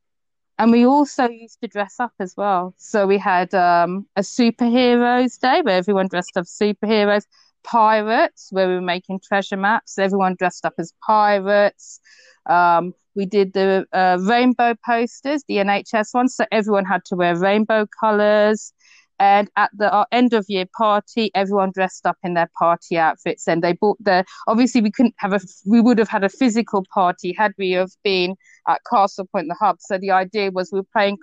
And 0.60 0.72
we 0.72 0.86
also 0.86 1.30
used 1.30 1.62
to 1.62 1.68
dress 1.68 1.96
up 2.00 2.12
as 2.20 2.36
well. 2.36 2.74
So 2.78 3.08
we 3.08 3.18
had 3.18 3.54
um, 3.56 4.06
a 4.18 4.22
superheroes 4.22 5.40
day 5.40 5.62
where 5.62 5.78
everyone 5.78 6.10
dressed 6.10 6.36
up 6.36 6.42
as 6.42 6.50
superheroes 6.50 7.24
pirates 7.70 8.48
where 8.52 8.68
we 8.68 8.76
were 8.76 8.82
making 8.82 9.20
treasure 9.20 9.58
maps. 9.58 9.98
Everyone 9.98 10.36
dressed 10.38 10.66
up 10.66 10.74
as 10.78 10.94
pirates. 11.06 12.00
Um, 12.46 12.94
we 13.16 13.26
did 13.26 13.54
the 13.54 13.86
uh, 13.92 14.18
rainbow 14.22 14.76
posters, 14.86 15.44
the 15.48 15.58
NHS 15.58 16.14
ones, 16.14 16.36
so 16.36 16.46
everyone 16.52 16.86
had 16.86 17.04
to 17.06 17.16
wear 17.16 17.36
rainbow 17.36 17.86
colours. 18.00 18.74
And 19.20 19.50
at 19.58 19.70
the 19.78 19.94
uh, 19.94 20.06
end 20.12 20.34
of 20.34 20.46
year 20.48 20.66
party, 20.78 21.30
everyone 21.36 21.72
dressed 21.72 22.06
up 22.06 22.18
in 22.24 22.34
their 22.34 22.50
party 22.58 22.98
outfits, 22.98 23.48
and 23.48 23.62
they 23.62 23.74
bought 23.74 23.98
the. 24.04 24.24
Obviously, 24.48 24.82
we 24.82 24.92
couldn't 24.92 25.16
have 25.18 25.34
a. 25.34 25.40
We 25.66 25.82
would 25.82 25.98
have 25.98 26.10
had 26.10 26.24
a 26.24 26.30
physical 26.30 26.86
party 26.94 27.34
had 27.38 27.54
we 27.58 27.72
have 27.72 27.92
been 28.04 28.36
at 28.68 28.82
Castle 28.90 29.28
Point, 29.32 29.48
the 29.50 29.56
hub. 29.60 29.78
So 29.80 29.98
the 29.98 30.12
idea 30.12 30.52
was 30.52 30.72
we 30.72 30.80
were 30.80 30.88
playing 30.94 31.18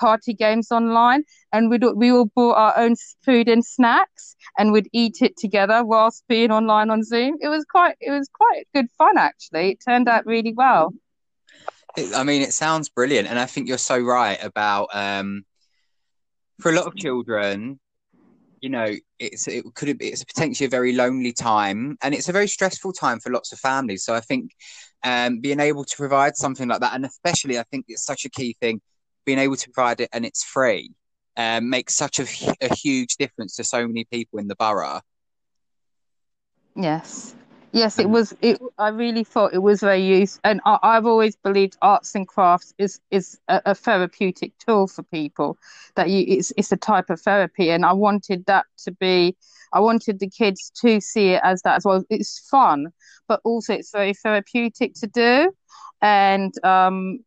party 0.00 0.34
games 0.34 0.70
online, 0.70 1.24
and 1.52 1.70
we'd 1.70 1.84
we 1.94 2.10
all 2.10 2.30
bought 2.34 2.56
our 2.56 2.78
own 2.78 2.96
food 3.24 3.48
and 3.48 3.64
snacks, 3.64 4.36
and 4.58 4.72
we'd 4.72 4.88
eat 4.92 5.18
it 5.20 5.36
together 5.36 5.84
whilst 5.84 6.24
being 6.28 6.50
online 6.50 6.90
on 6.90 7.04
Zoom. 7.04 7.36
It 7.40 7.48
was 7.48 7.64
quite 7.64 7.96
it 8.00 8.10
was 8.10 8.28
quite 8.32 8.66
good 8.74 8.86
fun 8.96 9.18
actually. 9.18 9.72
It 9.72 9.78
turned 9.86 10.08
out 10.08 10.26
really 10.26 10.54
well. 10.54 10.94
I 12.14 12.24
mean, 12.24 12.42
it 12.42 12.52
sounds 12.52 12.88
brilliant, 12.88 13.28
and 13.28 13.38
I 13.38 13.46
think 13.46 13.68
you're 13.68 13.78
so 13.78 13.98
right 13.98 14.42
about 14.42 14.88
um, 14.92 15.44
for 16.60 16.72
a 16.72 16.74
lot 16.74 16.86
of 16.86 16.96
children. 16.96 17.78
You 18.62 18.70
know, 18.70 18.94
it's 19.18 19.46
it 19.48 19.64
could 19.74 19.96
it's 20.00 20.24
potentially 20.24 20.66
a 20.66 20.70
very 20.70 20.92
lonely 20.92 21.32
time, 21.32 21.98
and 22.02 22.14
it's 22.14 22.28
a 22.28 22.32
very 22.32 22.48
stressful 22.48 22.92
time 22.92 23.20
for 23.20 23.30
lots 23.30 23.52
of 23.52 23.58
families. 23.58 24.04
So 24.04 24.14
I 24.14 24.20
think 24.20 24.52
um, 25.04 25.40
being 25.40 25.60
able 25.60 25.84
to 25.84 25.96
provide 25.96 26.36
something 26.36 26.68
like 26.68 26.80
that, 26.80 26.94
and 26.94 27.04
especially 27.04 27.58
I 27.58 27.64
think 27.64 27.84
it's 27.88 28.04
such 28.04 28.24
a 28.24 28.30
key 28.30 28.56
thing 28.60 28.80
being 29.26 29.38
able 29.38 29.56
to 29.56 29.70
provide 29.70 30.00
it 30.00 30.08
and 30.12 30.24
it's 30.24 30.42
free 30.44 30.92
um, 31.36 31.68
makes 31.68 31.94
such 31.94 32.18
a, 32.18 32.26
a 32.62 32.74
huge 32.74 33.16
difference 33.16 33.56
to 33.56 33.64
so 33.64 33.86
many 33.86 34.04
people 34.04 34.38
in 34.38 34.48
the 34.48 34.56
borough. 34.56 35.00
Yes. 36.74 37.34
Yes, 37.72 37.98
it 37.98 38.08
was. 38.08 38.34
It. 38.40 38.58
I 38.78 38.88
really 38.88 39.24
thought 39.24 39.52
it 39.52 39.62
was 39.62 39.80
very 39.80 40.02
useful, 40.02 40.40
and 40.44 40.60
I, 40.64 40.94
have 40.94 41.06
always 41.06 41.36
believed 41.36 41.76
arts 41.82 42.14
and 42.14 42.26
crafts 42.26 42.72
is 42.78 43.00
is 43.10 43.38
a, 43.48 43.60
a, 43.66 43.74
therapeutic 43.74 44.56
tool 44.58 44.86
for 44.86 45.02
people. 45.02 45.58
That 45.94 46.08
you, 46.08 46.24
it's 46.26 46.52
it's 46.56 46.72
a 46.72 46.76
type 46.76 47.10
of 47.10 47.20
therapy, 47.20 47.70
and 47.70 47.84
I 47.84 47.92
wanted 47.92 48.46
that 48.46 48.66
to 48.84 48.92
be. 48.92 49.36
I 49.72 49.80
wanted 49.80 50.20
the 50.20 50.30
kids 50.30 50.70
to 50.82 51.00
see 51.00 51.30
it 51.30 51.40
as 51.44 51.60
that 51.62 51.76
as 51.76 51.84
well. 51.84 52.04
It's 52.08 52.48
fun, 52.48 52.86
but 53.28 53.40
also 53.44 53.74
it's 53.74 53.92
very 53.92 54.14
therapeutic 54.14 54.94
to 54.94 55.06
do, 55.06 55.52
and 56.00 56.52
um, 56.64 57.18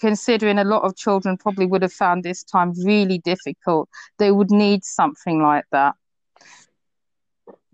considering 0.00 0.58
a 0.58 0.64
lot 0.64 0.82
of 0.82 0.96
children 0.96 1.36
probably 1.36 1.66
would 1.66 1.82
have 1.82 1.92
found 1.92 2.24
this 2.24 2.42
time 2.42 2.72
really 2.84 3.18
difficult, 3.18 3.88
they 4.18 4.32
would 4.32 4.50
need 4.50 4.84
something 4.84 5.42
like 5.42 5.64
that. 5.72 5.94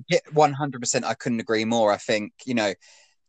Yeah, 0.08 0.20
100%. 0.32 1.04
I 1.04 1.14
couldn't 1.14 1.40
agree 1.40 1.64
more. 1.64 1.92
I 1.92 1.98
think, 1.98 2.32
you 2.46 2.54
know, 2.54 2.72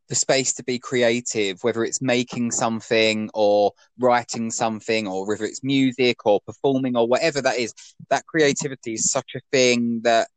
the 0.08 0.16
space 0.16 0.54
to 0.54 0.64
be 0.64 0.80
creative, 0.80 1.64
whether 1.64 1.84
it's 1.84 2.02
making 2.02 2.52
something 2.52 3.30
or 3.34 3.74
writing 4.00 4.50
something, 4.50 5.08
or 5.08 5.28
whether 5.28 5.44
it's 5.44 5.64
music 5.64 6.26
or 6.26 6.42
performing 6.42 6.98
or 6.98 7.08
whatever 7.08 7.42
that 7.42 7.58
is, 7.58 7.74
that 8.10 8.26
creativity 8.26 8.94
is 8.94 9.12
such 9.12 9.32
a 9.36 9.42
thing 9.52 10.02
that 10.04 10.30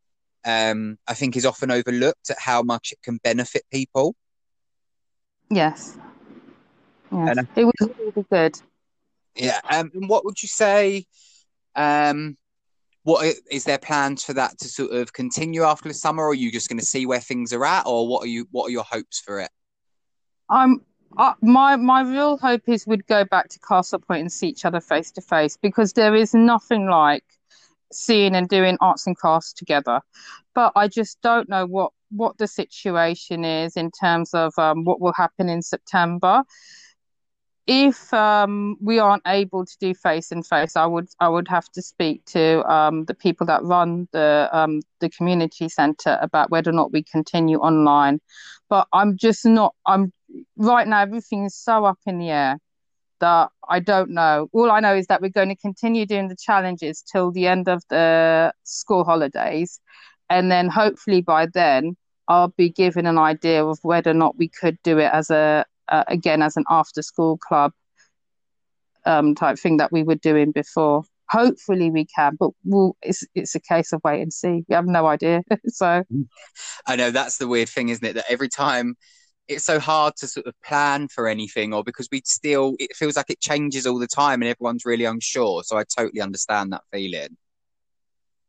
um, 0.44 0.98
I 1.08 1.14
think 1.14 1.36
is 1.36 1.46
often 1.46 1.70
overlooked 1.70 2.30
at 2.30 2.38
how 2.38 2.62
much 2.62 2.92
it 2.92 2.98
can 3.02 3.18
benefit 3.22 3.62
people. 3.70 4.14
Yes, 5.48 5.96
Yes, 7.12 7.36
and, 7.36 7.48
it 7.56 7.64
was 7.64 7.90
really 7.98 8.26
good. 8.30 8.60
Yeah. 9.36 9.60
Um, 9.70 9.90
what 9.94 10.24
would 10.24 10.42
you 10.42 10.48
say? 10.48 11.04
Um, 11.74 12.36
what 13.04 13.34
is 13.50 13.64
there 13.64 13.78
plans 13.78 14.22
for 14.22 14.32
that 14.34 14.58
to 14.58 14.68
sort 14.68 14.92
of 14.92 15.12
continue 15.12 15.62
after 15.62 15.88
the 15.88 15.94
summer, 15.94 16.24
or 16.24 16.30
are 16.30 16.34
you 16.34 16.52
just 16.52 16.68
going 16.68 16.78
to 16.78 16.86
see 16.86 17.06
where 17.06 17.20
things 17.20 17.52
are 17.52 17.64
at, 17.64 17.86
or 17.86 18.06
what 18.06 18.22
are 18.24 18.28
you? 18.28 18.46
What 18.50 18.66
are 18.66 18.70
your 18.70 18.84
hopes 18.84 19.20
for 19.20 19.40
it? 19.40 19.50
I'm. 20.48 20.82
Uh, 21.18 21.34
my 21.42 21.76
my 21.76 22.00
real 22.02 22.38
hope 22.38 22.62
is 22.68 22.86
we'd 22.86 23.06
go 23.06 23.24
back 23.24 23.48
to 23.50 23.58
Castle 23.58 23.98
Point 23.98 24.22
and 24.22 24.32
see 24.32 24.48
each 24.48 24.64
other 24.64 24.80
face 24.80 25.10
to 25.12 25.20
face 25.20 25.58
because 25.60 25.92
there 25.92 26.14
is 26.14 26.32
nothing 26.32 26.88
like 26.88 27.24
seeing 27.92 28.34
and 28.34 28.48
doing 28.48 28.78
arts 28.80 29.06
and 29.06 29.14
crafts 29.16 29.52
together. 29.52 30.00
But 30.54 30.72
I 30.74 30.88
just 30.88 31.20
don't 31.20 31.48
know 31.48 31.66
what 31.66 31.92
what 32.10 32.38
the 32.38 32.46
situation 32.46 33.44
is 33.44 33.76
in 33.76 33.90
terms 33.90 34.32
of 34.32 34.52
um, 34.58 34.84
what 34.84 35.00
will 35.00 35.12
happen 35.14 35.48
in 35.48 35.62
September 35.62 36.44
if 37.66 38.12
um, 38.12 38.76
we 38.80 38.98
aren't 38.98 39.22
able 39.26 39.64
to 39.64 39.76
do 39.80 39.94
face 39.94 40.32
and 40.32 40.44
face, 40.46 40.76
I 40.76 40.86
would 40.86 41.08
I 41.20 41.28
would 41.28 41.46
have 41.48 41.68
to 41.72 41.82
speak 41.82 42.24
to 42.26 42.64
um, 42.70 43.04
the 43.04 43.14
people 43.14 43.46
that 43.46 43.62
run 43.62 44.08
the 44.12 44.48
um, 44.52 44.80
the 45.00 45.10
community 45.10 45.68
centre 45.68 46.18
about 46.20 46.50
whether 46.50 46.70
or 46.70 46.74
not 46.74 46.92
we 46.92 47.04
continue 47.04 47.58
online. 47.58 48.20
But 48.68 48.88
I'm 48.92 49.16
just 49.16 49.44
not. 49.44 49.74
I'm 49.86 50.12
right 50.56 50.88
now. 50.88 51.02
Everything 51.02 51.44
is 51.44 51.54
so 51.56 51.84
up 51.84 51.98
in 52.06 52.18
the 52.18 52.30
air 52.30 52.58
that 53.20 53.50
I 53.68 53.78
don't 53.78 54.10
know. 54.10 54.48
All 54.52 54.70
I 54.72 54.80
know 54.80 54.96
is 54.96 55.06
that 55.06 55.22
we're 55.22 55.28
going 55.28 55.50
to 55.50 55.56
continue 55.56 56.04
doing 56.06 56.28
the 56.28 56.36
challenges 56.36 57.02
till 57.02 57.30
the 57.30 57.46
end 57.46 57.68
of 57.68 57.82
the 57.90 58.52
school 58.64 59.04
holidays, 59.04 59.80
and 60.28 60.50
then 60.50 60.68
hopefully 60.68 61.20
by 61.20 61.46
then 61.46 61.96
I'll 62.26 62.48
be 62.56 62.70
given 62.70 63.06
an 63.06 63.18
idea 63.18 63.64
of 63.64 63.78
whether 63.82 64.10
or 64.10 64.14
not 64.14 64.36
we 64.36 64.48
could 64.48 64.78
do 64.82 64.98
it 64.98 65.10
as 65.12 65.30
a 65.30 65.64
uh, 65.88 66.04
again 66.08 66.42
as 66.42 66.56
an 66.56 66.64
after 66.70 67.02
school 67.02 67.38
club 67.38 67.72
um, 69.04 69.34
type 69.34 69.58
thing 69.58 69.78
that 69.78 69.92
we 69.92 70.02
were 70.02 70.16
doing 70.16 70.52
before. 70.52 71.04
Hopefully 71.30 71.90
we 71.90 72.04
can, 72.04 72.36
but 72.38 72.50
we'll, 72.64 72.96
it's 73.02 73.26
it's 73.34 73.54
a 73.54 73.60
case 73.60 73.92
of 73.92 74.02
wait 74.04 74.20
and 74.20 74.32
see. 74.32 74.64
We 74.68 74.74
have 74.74 74.86
no 74.86 75.06
idea. 75.06 75.42
so 75.66 76.04
I 76.86 76.96
know 76.96 77.10
that's 77.10 77.38
the 77.38 77.48
weird 77.48 77.68
thing, 77.68 77.88
isn't 77.88 78.04
it? 78.04 78.14
That 78.14 78.26
every 78.28 78.48
time 78.48 78.96
it's 79.48 79.64
so 79.64 79.78
hard 79.80 80.16
to 80.16 80.26
sort 80.26 80.46
of 80.46 80.54
plan 80.62 81.08
for 81.08 81.28
anything, 81.28 81.72
or 81.72 81.82
because 81.82 82.08
we 82.12 82.22
still 82.26 82.76
it 82.78 82.94
feels 82.94 83.16
like 83.16 83.30
it 83.30 83.40
changes 83.40 83.86
all 83.86 83.98
the 83.98 84.06
time, 84.06 84.42
and 84.42 84.50
everyone's 84.50 84.84
really 84.84 85.06
unsure. 85.06 85.62
So 85.64 85.78
I 85.78 85.84
totally 85.84 86.20
understand 86.20 86.72
that 86.72 86.82
feeling. 86.92 87.36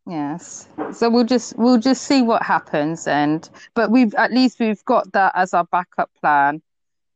Yes. 0.05 0.67
So 0.91 1.09
we'll 1.09 1.23
just 1.23 1.57
we'll 1.57 1.79
just 1.79 2.03
see 2.03 2.21
what 2.21 2.43
happens, 2.43 3.07
and 3.07 3.49
but 3.75 3.91
we've 3.91 4.13
at 4.15 4.33
least 4.33 4.59
we've 4.59 4.83
got 4.83 5.13
that 5.13 5.31
as 5.35 5.53
our 5.53 5.65
backup 5.71 6.11
plan 6.19 6.61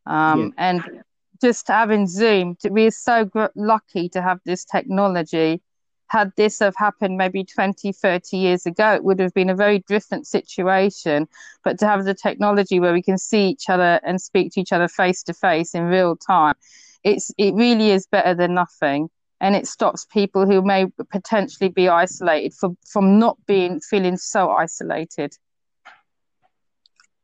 um, 0.07 0.53
yeah. 0.57 0.69
And 0.69 1.03
just 1.41 1.67
having 1.67 2.07
Zoom, 2.07 2.57
we're 2.65 2.91
so 2.91 3.25
gr- 3.25 3.45
lucky 3.55 4.09
to 4.09 4.21
have 4.21 4.39
this 4.45 4.65
technology. 4.65 5.61
Had 6.07 6.31
this 6.37 6.59
have 6.59 6.75
happened 6.77 7.17
maybe 7.17 7.43
20, 7.43 7.91
30 7.91 8.37
years 8.37 8.65
ago, 8.65 8.93
it 8.93 9.03
would 9.03 9.19
have 9.19 9.33
been 9.33 9.49
a 9.49 9.55
very 9.55 9.83
different 9.87 10.25
situation. 10.25 11.27
But 11.63 11.77
to 11.79 11.87
have 11.87 12.05
the 12.05 12.13
technology 12.13 12.79
where 12.79 12.93
we 12.93 13.03
can 13.03 13.17
see 13.17 13.49
each 13.49 13.69
other 13.69 13.99
and 14.03 14.21
speak 14.21 14.53
to 14.53 14.61
each 14.61 14.71
other 14.71 14.87
face 14.87 15.21
to 15.23 15.33
face 15.33 15.75
in 15.75 15.83
real 15.83 16.15
time, 16.15 16.55
it's 17.03 17.31
it 17.37 17.53
really 17.53 17.91
is 17.91 18.07
better 18.07 18.33
than 18.33 18.53
nothing 18.53 19.09
and 19.39 19.55
it 19.55 19.67
stops 19.67 20.05
people 20.05 20.45
who 20.45 20.61
may 20.61 20.87
potentially 21.11 21.69
be 21.69 21.87
isolated 21.87 22.53
from 22.53 22.77
from 22.85 23.19
not 23.19 23.37
being 23.45 23.79
feeling 23.79 24.17
so 24.17 24.51
isolated 24.51 25.37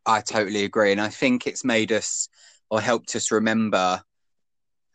i 0.05 0.21
totally 0.21 0.63
agree 0.63 0.91
and 0.91 1.01
i 1.01 1.09
think 1.09 1.47
it's 1.47 1.63
made 1.63 1.91
us 1.91 2.29
or 2.73 2.81
helped 2.81 3.15
us 3.15 3.29
remember 3.29 4.01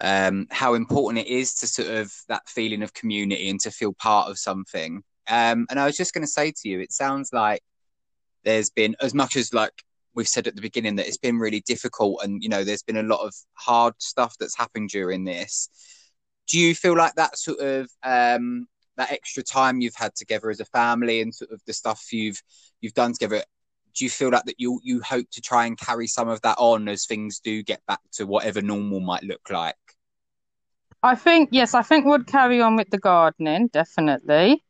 um, 0.01 0.49
how 0.51 0.75
important 0.75 1.25
it 1.25 1.31
is 1.31 1.55
to 1.55 1.69
sort 1.69 1.89
of 1.89 2.13
that 2.27 2.49
feeling 2.49 2.83
of 2.83 2.93
community 2.93 3.49
and 3.49 3.61
to 3.61 3.71
feel 3.71 3.93
part 3.93 4.29
of 4.29 4.37
something. 4.37 5.05
Um, 5.29 5.65
and 5.71 5.79
i 5.79 5.87
was 5.87 5.97
just 5.97 6.13
going 6.13 6.25
to 6.25 6.33
say 6.39 6.51
to 6.51 6.69
you 6.69 6.81
it 6.81 6.91
sounds 6.91 7.33
like 7.33 7.63
there's 8.45 8.71
been 8.71 8.97
as 9.01 9.15
much 9.15 9.37
as 9.37 9.53
like 9.55 9.85
we've 10.15 10.27
said 10.27 10.49
at 10.49 10.57
the 10.57 10.63
beginning 10.63 10.97
that 10.97 11.07
it's 11.07 11.19
been 11.19 11.39
really 11.39 11.61
difficult 11.61 12.21
and 12.25 12.43
you 12.43 12.49
know 12.49 12.65
there's 12.65 12.83
been 12.83 12.97
a 12.97 13.03
lot 13.15 13.25
of 13.25 13.33
hard 13.53 13.95
stuff 13.99 14.35
that's 14.41 14.57
happened 14.57 14.89
during 14.89 15.23
this. 15.23 15.69
Do 16.49 16.59
you 16.59 16.75
feel 16.75 16.97
like 16.97 17.15
that 17.15 17.39
sort 17.39 17.61
of 17.61 17.89
um, 18.03 18.67
that 18.97 19.13
extra 19.13 19.45
time 19.45 19.81
you've 19.81 19.95
had 19.95 20.17
together 20.17 20.51
as 20.51 20.59
a 20.59 20.65
family 20.65 21.21
and 21.21 21.33
sort 21.33 21.53
of 21.53 21.61
the 21.65 21.73
stuff 21.73 22.13
you've 22.13 22.43
you've 22.81 22.95
done 22.95 23.13
together 23.13 23.45
do 23.99 24.05
you 24.05 24.11
feel 24.11 24.31
like 24.31 24.45
that 24.45 24.55
you 24.59 24.81
you 24.83 25.03
hope 25.03 25.27
to 25.31 25.41
try 25.41 25.67
and 25.67 25.79
carry 25.79 26.07
some 26.07 26.29
of 26.29 26.41
that 26.43 26.57
on 26.59 26.89
as 26.89 27.07
things 27.07 27.41
do 27.41 27.63
get 27.63 27.85
back 27.87 28.01
to 28.13 28.27
whatever 28.27 28.63
normal 28.63 29.01
might 29.01 29.25
look 29.25 29.51
like 29.51 29.77
i 31.03 31.15
think 31.15 31.49
yes 31.53 31.75
i 31.75 31.83
think 31.83 32.07
we'll 32.07 32.23
carry 32.25 32.61
on 32.61 32.77
with 32.77 32.89
the 32.91 32.99
gardening 32.99 33.67
definitely 33.69 34.63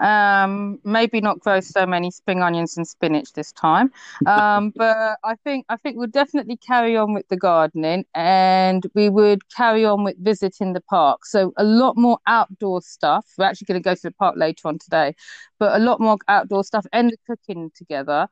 um, 0.00 0.78
maybe 0.84 1.20
not 1.20 1.40
grow 1.40 1.60
so 1.60 1.84
many 1.84 2.10
spring 2.10 2.42
onions 2.42 2.76
and 2.76 2.86
spinach 2.86 3.32
this 3.32 3.52
time, 3.52 3.92
um, 4.26 4.70
but 4.76 5.18
I 5.24 5.34
think 5.44 5.66
I 5.68 5.76
think 5.76 5.96
we'll 5.96 6.06
definitely 6.06 6.56
carry 6.56 6.96
on 6.96 7.12
with 7.12 7.28
the 7.28 7.36
gardening, 7.36 8.04
and 8.14 8.86
we 8.94 9.08
would 9.08 9.48
carry 9.50 9.84
on 9.84 10.04
with 10.04 10.16
visiting 10.18 10.72
the 10.72 10.80
park. 10.80 11.26
So 11.26 11.52
a 11.56 11.64
lot 11.64 11.96
more 11.96 12.18
outdoor 12.26 12.82
stuff. 12.82 13.26
We're 13.36 13.44
actually 13.44 13.66
going 13.66 13.82
to 13.82 13.84
go 13.84 13.94
to 13.94 14.02
the 14.02 14.12
park 14.12 14.36
later 14.36 14.68
on 14.68 14.78
today, 14.78 15.14
but 15.58 15.78
a 15.78 15.84
lot 15.84 16.00
more 16.00 16.18
outdoor 16.28 16.64
stuff 16.64 16.86
and 16.92 17.10
the 17.10 17.16
cooking 17.26 17.70
together. 17.74 18.28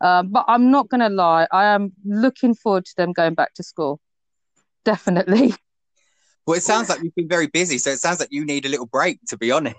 Um, 0.00 0.28
but 0.28 0.44
I'm 0.48 0.70
not 0.70 0.88
going 0.88 1.00
to 1.00 1.08
lie, 1.08 1.46
I 1.52 1.66
am 1.66 1.92
looking 2.04 2.54
forward 2.54 2.86
to 2.86 2.96
them 2.96 3.12
going 3.12 3.34
back 3.34 3.54
to 3.54 3.62
school. 3.62 4.00
Definitely. 4.84 5.54
Well, 6.46 6.56
it 6.56 6.62
sounds 6.62 6.88
like 6.88 7.00
you've 7.02 7.14
been 7.14 7.28
very 7.28 7.46
busy, 7.46 7.78
so 7.78 7.90
it 7.90 8.00
sounds 8.00 8.18
like 8.18 8.32
you 8.32 8.44
need 8.44 8.66
a 8.66 8.68
little 8.68 8.86
break, 8.86 9.20
to 9.28 9.36
be 9.36 9.52
honest. 9.52 9.76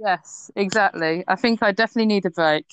Yes, 0.00 0.50
exactly. 0.56 1.22
I 1.28 1.36
think 1.36 1.62
I 1.62 1.70
definitely 1.70 2.06
need 2.06 2.26
a 2.26 2.30
break. 2.30 2.66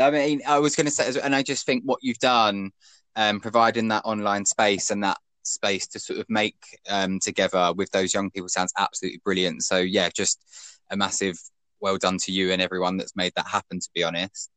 I 0.00 0.10
mean, 0.10 0.40
I 0.46 0.58
was 0.58 0.74
going 0.74 0.86
to 0.86 0.90
say, 0.90 1.12
and 1.22 1.36
I 1.36 1.42
just 1.42 1.66
think 1.66 1.84
what 1.84 2.00
you've 2.02 2.18
done, 2.18 2.72
um, 3.14 3.38
providing 3.38 3.88
that 3.88 4.04
online 4.04 4.44
space 4.44 4.90
and 4.90 5.04
that 5.04 5.18
space 5.44 5.86
to 5.88 6.00
sort 6.00 6.18
of 6.18 6.26
make 6.28 6.56
um, 6.90 7.20
together 7.20 7.72
with 7.76 7.90
those 7.90 8.12
young 8.12 8.30
people 8.30 8.48
sounds 8.48 8.72
absolutely 8.76 9.20
brilliant. 9.22 9.62
So, 9.62 9.78
yeah, 9.78 10.08
just 10.12 10.42
a 10.90 10.96
massive 10.96 11.38
well 11.80 11.98
done 11.98 12.18
to 12.18 12.32
you 12.32 12.50
and 12.50 12.60
everyone 12.60 12.96
that's 12.96 13.14
made 13.14 13.34
that 13.36 13.46
happen. 13.46 13.78
To 13.78 13.88
be 13.94 14.02
honest. 14.02 14.50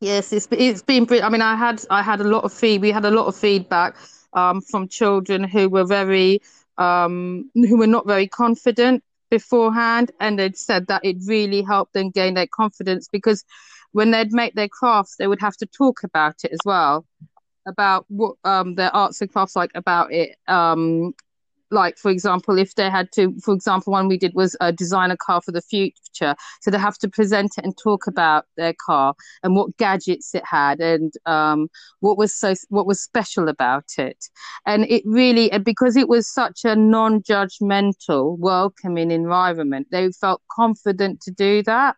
Yes, 0.00 0.32
it's 0.32 0.48
it's 0.50 0.82
been. 0.82 1.06
I 1.22 1.28
mean, 1.28 1.42
I 1.42 1.56
had 1.56 1.84
I 1.90 2.02
had 2.02 2.20
a 2.20 2.24
lot 2.24 2.44
of 2.44 2.52
feed. 2.52 2.80
We 2.80 2.90
had 2.90 3.04
a 3.04 3.10
lot 3.10 3.26
of 3.26 3.36
feedback 3.36 3.96
um, 4.32 4.60
from 4.62 4.88
children 4.88 5.44
who 5.44 5.68
were 5.68 5.84
very 5.84 6.40
um, 6.78 7.50
who 7.54 7.76
were 7.78 7.86
not 7.86 8.06
very 8.06 8.26
confident 8.26 9.02
beforehand 9.30 10.10
and 10.18 10.38
they'd 10.38 10.56
said 10.56 10.88
that 10.88 11.04
it 11.04 11.16
really 11.26 11.62
helped 11.62 11.92
them 11.92 12.10
gain 12.10 12.34
their 12.34 12.48
confidence 12.48 13.08
because 13.12 13.44
when 13.92 14.10
they'd 14.10 14.32
make 14.32 14.54
their 14.54 14.68
crafts 14.68 15.16
they 15.16 15.28
would 15.28 15.40
have 15.40 15.56
to 15.56 15.66
talk 15.66 16.02
about 16.02 16.34
it 16.44 16.50
as 16.50 16.58
well 16.64 17.06
about 17.66 18.04
what 18.08 18.36
um 18.44 18.74
their 18.74 18.94
arts 18.94 19.20
and 19.20 19.32
crafts 19.32 19.56
like 19.56 19.70
about 19.74 20.12
it 20.12 20.36
um 20.48 21.12
like 21.70 21.96
for 21.98 22.10
example 22.10 22.58
if 22.58 22.74
they 22.74 22.90
had 22.90 23.10
to 23.12 23.34
for 23.42 23.54
example 23.54 23.92
one 23.92 24.08
we 24.08 24.18
did 24.18 24.34
was 24.34 24.56
a 24.60 24.72
design 24.72 25.10
a 25.10 25.16
car 25.16 25.40
for 25.40 25.52
the 25.52 25.62
future. 25.62 26.34
So 26.60 26.70
they 26.70 26.78
have 26.78 26.98
to 26.98 27.08
present 27.08 27.52
it 27.58 27.64
and 27.64 27.76
talk 27.76 28.06
about 28.06 28.46
their 28.56 28.74
car 28.74 29.14
and 29.42 29.54
what 29.54 29.76
gadgets 29.76 30.34
it 30.34 30.44
had 30.44 30.80
and 30.80 31.12
um, 31.26 31.68
what 32.00 32.18
was 32.18 32.34
so 32.34 32.54
what 32.68 32.86
was 32.86 33.00
special 33.00 33.48
about 33.48 33.84
it. 33.98 34.24
And 34.66 34.84
it 34.88 35.02
really 35.06 35.50
and 35.52 35.64
because 35.64 35.96
it 35.96 36.08
was 36.08 36.32
such 36.32 36.64
a 36.64 36.76
non-judgmental 36.76 38.38
welcoming 38.38 39.10
environment 39.10 39.88
they 39.90 40.10
felt 40.12 40.42
confident 40.50 41.20
to 41.22 41.30
do 41.30 41.62
that 41.62 41.96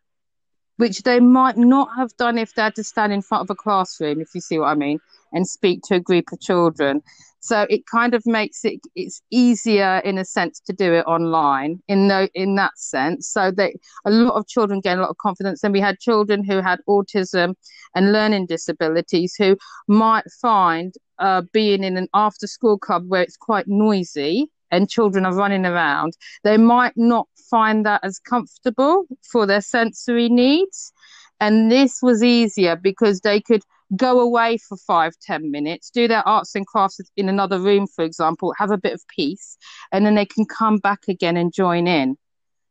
which 0.77 1.03
they 1.03 1.21
might 1.21 1.57
not 1.57 1.89
have 1.97 2.17
done 2.17 2.39
if 2.39 2.55
they 2.55 2.63
had 2.63 2.75
to 2.75 2.83
stand 2.83 3.13
in 3.13 3.23
front 3.23 3.43
of 3.43 3.51
a 3.51 3.55
classroom 3.55 4.21
if 4.21 4.35
you 4.35 4.41
see 4.41 4.59
what 4.59 4.67
i 4.67 4.75
mean 4.75 4.99
and 5.33 5.47
speak 5.47 5.81
to 5.83 5.95
a 5.95 6.01
group 6.01 6.25
of 6.33 6.41
children 6.41 7.03
so 7.43 7.67
it 7.69 7.87
kind 7.87 8.15
of 8.15 8.25
makes 8.25 8.65
it 8.65 8.79
it's 8.95 9.21
easier 9.33 10.01
in 10.05 10.17
a 10.17 10.25
sense 10.25 10.61
to 10.61 10.73
do 10.73 10.95
it 10.95 11.05
online 11.07 11.83
in 11.89 12.07
no 12.07 12.29
in 12.35 12.55
that 12.55 12.79
sense. 12.79 13.29
So 13.29 13.51
that 13.51 13.73
a 14.05 14.11
lot 14.13 14.37
of 14.37 14.47
children 14.47 14.81
gain 14.81 14.99
a 14.99 15.01
lot 15.01 15.11
of 15.11 15.19
confidence. 15.19 15.65
And 15.65 15.73
we 15.73 15.81
had 15.81 15.99
children 15.99 16.45
who 16.45 16.61
had 16.61 16.79
autism 16.89 17.55
and 17.97 18.13
learning 18.13 18.47
disabilities 18.47 19.35
who 19.37 19.57
might 19.89 20.25
find 20.41 20.95
uh, 21.19 21.43
being 21.53 21.83
in 21.83 21.97
an 21.97 22.07
after 22.15 22.47
school 22.47 22.79
club 22.79 23.05
where 23.09 23.23
it's 23.23 23.37
quite 23.37 23.67
noisy 23.67 24.49
and 24.71 24.89
children 24.89 25.27
are 25.27 25.35
running 25.35 25.67
around, 25.67 26.17
they 26.45 26.57
might 26.57 26.97
not 26.97 27.27
find 27.51 27.85
that 27.85 28.01
as 28.05 28.21
comfortable 28.21 29.05
for 29.33 29.47
their 29.47 29.61
sensory 29.61 30.29
needs. 30.29 30.93
And 31.41 31.73
this 31.73 31.99
was 32.03 32.23
easier 32.23 32.77
because 32.77 33.21
they 33.21 33.41
could 33.41 33.65
go 33.97 34.21
away 34.21 34.59
for 34.59 34.77
five, 34.77 35.13
ten 35.21 35.51
minutes, 35.51 35.91
do 35.91 36.09
their 36.09 36.27
arts 36.27 36.55
and 36.55 36.67
crafts 36.67 37.01
in 37.17 37.29
another 37.29 37.59
room, 37.59 37.87
for 37.87 38.05
example, 38.05 38.55
have 38.59 38.71
a 38.71 38.79
bit 38.79 38.93
of 38.93 39.03
peace, 39.09 39.57
and 39.91 40.05
then 40.07 40.15
they 40.15 40.27
can 40.27 40.45
come 40.45 40.79
back 40.79 41.01
again 41.09 41.37
and 41.37 41.53
join 41.53 41.87
in. 41.87 42.17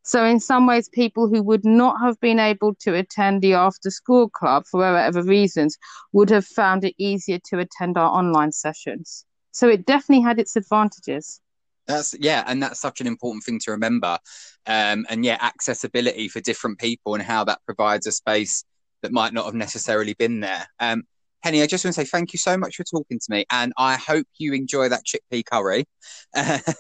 So, 0.04 0.26
in 0.26 0.40
some 0.40 0.66
ways, 0.66 0.90
people 0.90 1.28
who 1.28 1.44
would 1.44 1.64
not 1.64 2.02
have 2.02 2.20
been 2.20 2.40
able 2.40 2.74
to 2.82 2.96
attend 2.96 3.42
the 3.42 3.54
after 3.54 3.92
school 3.92 4.30
club 4.30 4.66
for 4.70 4.80
whatever 4.80 5.22
reasons 5.22 5.78
would 6.12 6.30
have 6.32 6.46
found 6.46 6.84
it 6.84 6.96
easier 6.98 7.38
to 7.50 7.60
attend 7.60 7.98
our 7.98 8.10
online 8.10 8.52
sessions. 8.52 9.26
So, 9.52 9.70
it 9.70 9.86
definitely 9.86 10.24
had 10.24 10.40
its 10.40 10.56
advantages. 10.56 11.40
That's 11.88 12.16
yeah, 12.20 12.44
and 12.48 12.64
that's 12.64 12.80
such 12.80 13.02
an 13.02 13.08
important 13.08 13.44
thing 13.44 13.60
to 13.60 13.72
remember. 13.72 14.18
Um, 14.66 15.06
and 15.10 15.24
yeah, 15.24 15.38
accessibility 15.42 16.28
for 16.30 16.40
different 16.40 16.80
people 16.80 17.14
and 17.14 17.24
how 17.24 17.44
that 17.44 17.60
provides 17.66 18.08
a 18.08 18.12
space 18.12 18.64
that 19.02 19.12
might 19.12 19.34
not 19.34 19.46
have 19.46 19.56
necessarily 19.56 20.14
been 20.14 20.40
there. 20.40 20.66
Um, 20.80 21.04
Penny, 21.44 21.64
I 21.64 21.68
just 21.68 21.84
want 21.84 21.96
to 21.96 22.02
say 22.02 22.06
thank 22.06 22.34
you 22.34 22.40
so 22.40 22.56
much 22.56 22.76
for 22.76 22.84
talking 22.84 23.20
to 23.20 23.26
me, 23.30 23.46
and 23.52 23.74
I 23.78 23.96
hope 23.96 24.28
you 24.38 24.54
enjoy 24.54 24.90
that 24.90 25.04
chickpea 25.06 25.46
curry. 25.46 25.86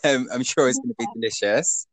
Um, 0.03 0.27
I'm 0.33 0.43
sure 0.43 0.69
it's 0.69 0.79
going 0.79 0.89
to 0.89 0.95
be 0.97 1.07
delicious. 1.13 1.87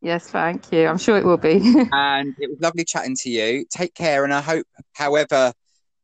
Yes, 0.00 0.28
thank 0.28 0.70
you. 0.70 0.86
I'm 0.86 0.98
sure 0.98 1.16
it 1.16 1.24
will 1.24 1.38
be. 1.38 1.56
and 1.92 2.34
it 2.38 2.50
was 2.50 2.58
lovely 2.60 2.84
chatting 2.84 3.16
to 3.22 3.30
you. 3.30 3.64
Take 3.70 3.94
care, 3.94 4.24
and 4.24 4.34
I 4.34 4.40
hope, 4.40 4.66
however 4.92 5.52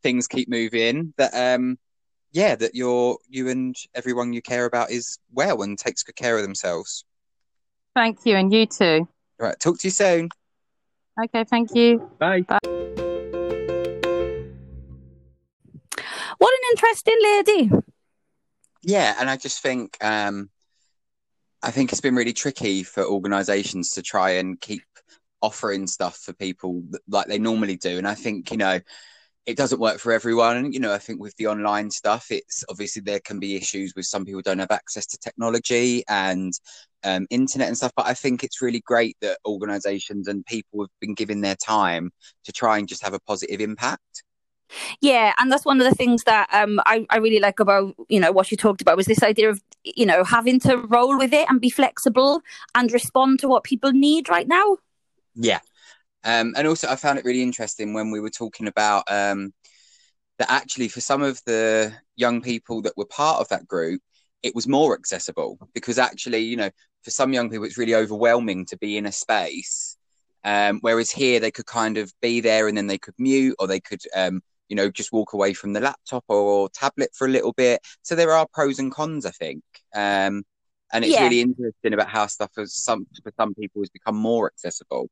things 0.03 0.27
keep 0.27 0.49
moving, 0.49 1.13
that 1.19 1.35
um, 1.35 1.79
yeah, 2.33 2.55
that 2.55 2.75
you're 2.75 3.19
you 3.29 3.49
and 3.49 3.77
everyone 3.95 4.33
you 4.33 4.41
care 4.41 4.65
about 4.65 4.91
is 4.91 5.19
well 5.33 5.63
and 5.63 5.79
takes 5.79 6.03
good 6.03 6.17
care 6.17 6.37
of 6.37 6.43
themselves. 6.43 7.05
Thank 7.95 8.25
you, 8.25 8.37
and 8.37 8.53
you 8.53 8.67
too. 8.67 9.07
All 9.41 9.47
right, 9.47 9.61
talk 9.61 9.79
to 9.81 9.87
you 9.87 9.93
soon. 9.93 10.31
Okay, 11.19 11.45
thank 11.45 11.75
you. 11.75 12.11
Bye. 12.19 12.43
Bye. 12.43 12.59
What 16.39 16.55
an 16.55 16.61
interesting 16.71 17.17
lady. 17.23 17.71
Yeah, 18.83 19.15
and 19.19 19.29
I 19.29 19.37
just 19.37 19.63
think 19.63 19.97
um, 20.03 20.51
I 21.63 21.71
think 21.71 21.93
it's 21.93 22.01
been 22.01 22.17
really 22.17 22.33
tricky 22.33 22.83
for 22.83 23.05
organisations 23.05 23.91
to 23.93 24.03
try 24.03 24.31
and 24.31 24.59
keep 24.61 24.83
offering 25.43 25.87
stuff 25.87 26.17
for 26.17 26.33
people 26.33 26.83
like 27.09 27.27
they 27.27 27.39
normally 27.39 27.77
do, 27.77 27.99
and 27.99 28.09
I 28.09 28.15
think 28.15 28.51
you 28.51 28.57
know 28.57 28.81
it 29.51 29.57
doesn't 29.57 29.81
work 29.81 29.99
for 29.99 30.13
everyone. 30.13 30.57
And 30.57 30.73
you 30.73 30.81
know, 30.81 30.93
I 30.93 30.99
think 30.99 31.21
with 31.21 31.35
the 31.37 31.49
online 31.49 31.91
stuff, 31.91 32.27
it's 32.31 32.65
obviously 32.69 33.03
there 33.03 33.21
can 33.21 33.39
be 33.39 33.57
issues 33.57 33.95
with 33.97 34.07
some 34.07 34.25
people 34.25 34.43
don't 34.43 34.61
have 34.61 34.71
access 34.71 35.07
to 35.07 35.19
technology 35.19 36.05
and 36.09 36.53
um, 37.05 37.27
internet 37.31 37.69
and 37.69 37.77
stuff. 37.77 37.93
But 37.97 38.07
I 38.07 38.15
think 38.15 38.45
it's 38.45 38.63
really 38.63 38.81
great 38.81 39.17
that 39.21 39.39
organisations 39.45 40.29
and 40.29 40.47
people 40.47 40.83
have 40.83 40.91
been 41.01 41.15
giving 41.15 41.41
their 41.41 41.57
time 41.57 42.11
to 42.45 42.53
try 42.53 42.79
and 42.79 42.89
just 42.89 43.03
have 43.03 43.15
a 43.15 43.21
positive 43.21 43.61
impact. 43.61 44.23
Yeah, 45.01 45.35
and 45.39 45.51
that's 45.51 45.65
one 45.65 45.81
of 45.81 45.89
the 45.89 45.97
things 45.97 46.23
that 46.25 46.49
um, 46.53 46.81
I, 46.87 47.05
I 47.11 47.17
really 47.17 47.41
like 47.41 47.59
about 47.59 47.95
you 48.09 48.21
know 48.21 48.31
what 48.31 48.53
you 48.53 48.57
talked 48.57 48.81
about 48.81 48.97
was 48.97 49.07
this 49.07 49.23
idea 49.23 49.51
of 49.51 49.61
you 49.83 50.07
know 50.07 50.23
having 50.23 50.61
to 50.61 50.77
roll 50.77 51.19
with 51.19 51.33
it 51.33 51.51
and 51.51 51.61
be 51.61 51.71
flexible 51.71 52.43
and 52.77 52.93
respond 52.93 53.41
to 53.41 53.49
what 53.49 53.65
people 53.65 53.91
need 53.91 54.29
right 54.29 54.47
now. 54.47 54.77
Yeah, 55.35 55.59
um, 56.25 56.55
and 56.57 56.67
also 56.67 56.89
I 56.89 56.97
found 56.97 57.19
it 57.19 57.25
really 57.25 57.43
interesting 57.43 57.95
when 57.95 58.11
we 58.11 58.21
were 58.21 58.31
talking 58.31 58.69
about 58.69 59.05
um, 59.11 59.53
that 60.39 60.51
actually 60.51 60.89
for 60.89 61.01
some 61.01 61.23
of 61.23 61.41
the 61.47 61.93
young 62.17 62.41
people 62.43 62.83
that 62.83 62.97
were 62.97 63.07
part 63.07 63.41
of 63.41 63.49
that 63.49 63.67
group, 63.67 64.01
it 64.43 64.55
was 64.55 64.67
more 64.69 64.95
accessible 64.95 65.59
because 65.75 65.99
actually 65.99 66.39
you 66.39 66.57
know 66.57 66.71
for 67.03 67.11
some 67.11 67.33
young 67.33 67.51
people 67.51 67.65
it's 67.65 67.79
really 67.79 67.95
overwhelming 67.95 68.65
to 68.67 68.77
be 68.79 68.97
in 68.97 69.07
a 69.07 69.13
space 69.13 69.97
um, 70.45 70.79
whereas 70.81 71.11
here 71.11 71.41
they 71.41 71.51
could 71.51 71.67
kind 71.67 71.99
of 71.99 72.13
be 72.23 72.41
there 72.41 72.69
and 72.69 72.77
then 72.77 72.87
they 72.87 72.99
could 72.99 73.15
mute 73.19 73.55
or 73.59 73.67
they 73.67 73.81
could 73.81 74.01
um, 74.15 74.41
you 74.71 74.77
know, 74.77 74.89
just 74.91 75.13
walk 75.13 75.33
away 75.35 75.53
from 75.53 75.73
the 75.73 75.81
laptop 75.81 76.25
or 76.29 76.71
tablet 76.71 77.11
for 77.15 77.27
a 77.27 77.31
little 77.31 77.53
bit. 77.53 77.81
So 78.03 78.15
there 78.15 78.33
are 78.33 78.47
pros 78.53 78.79
and 78.79 78.91
cons, 78.93 79.27
I 79.27 79.31
think. 79.33 79.63
Um, 79.95 80.45
and 80.93 81.05
it's 81.05 81.17
Yeah. 81.17 81.25
really 81.25 81.41
interesting 81.41 81.93
about 81.93 82.09
how 82.09 82.27
stuff 82.29 82.51
for 82.55 82.65
some 82.67 83.07
for 83.23 83.33
some 83.37 83.55
people 83.55 83.83
has 83.83 83.91
become 83.91 84.17
more 84.17 84.47
accessible. 84.47 85.09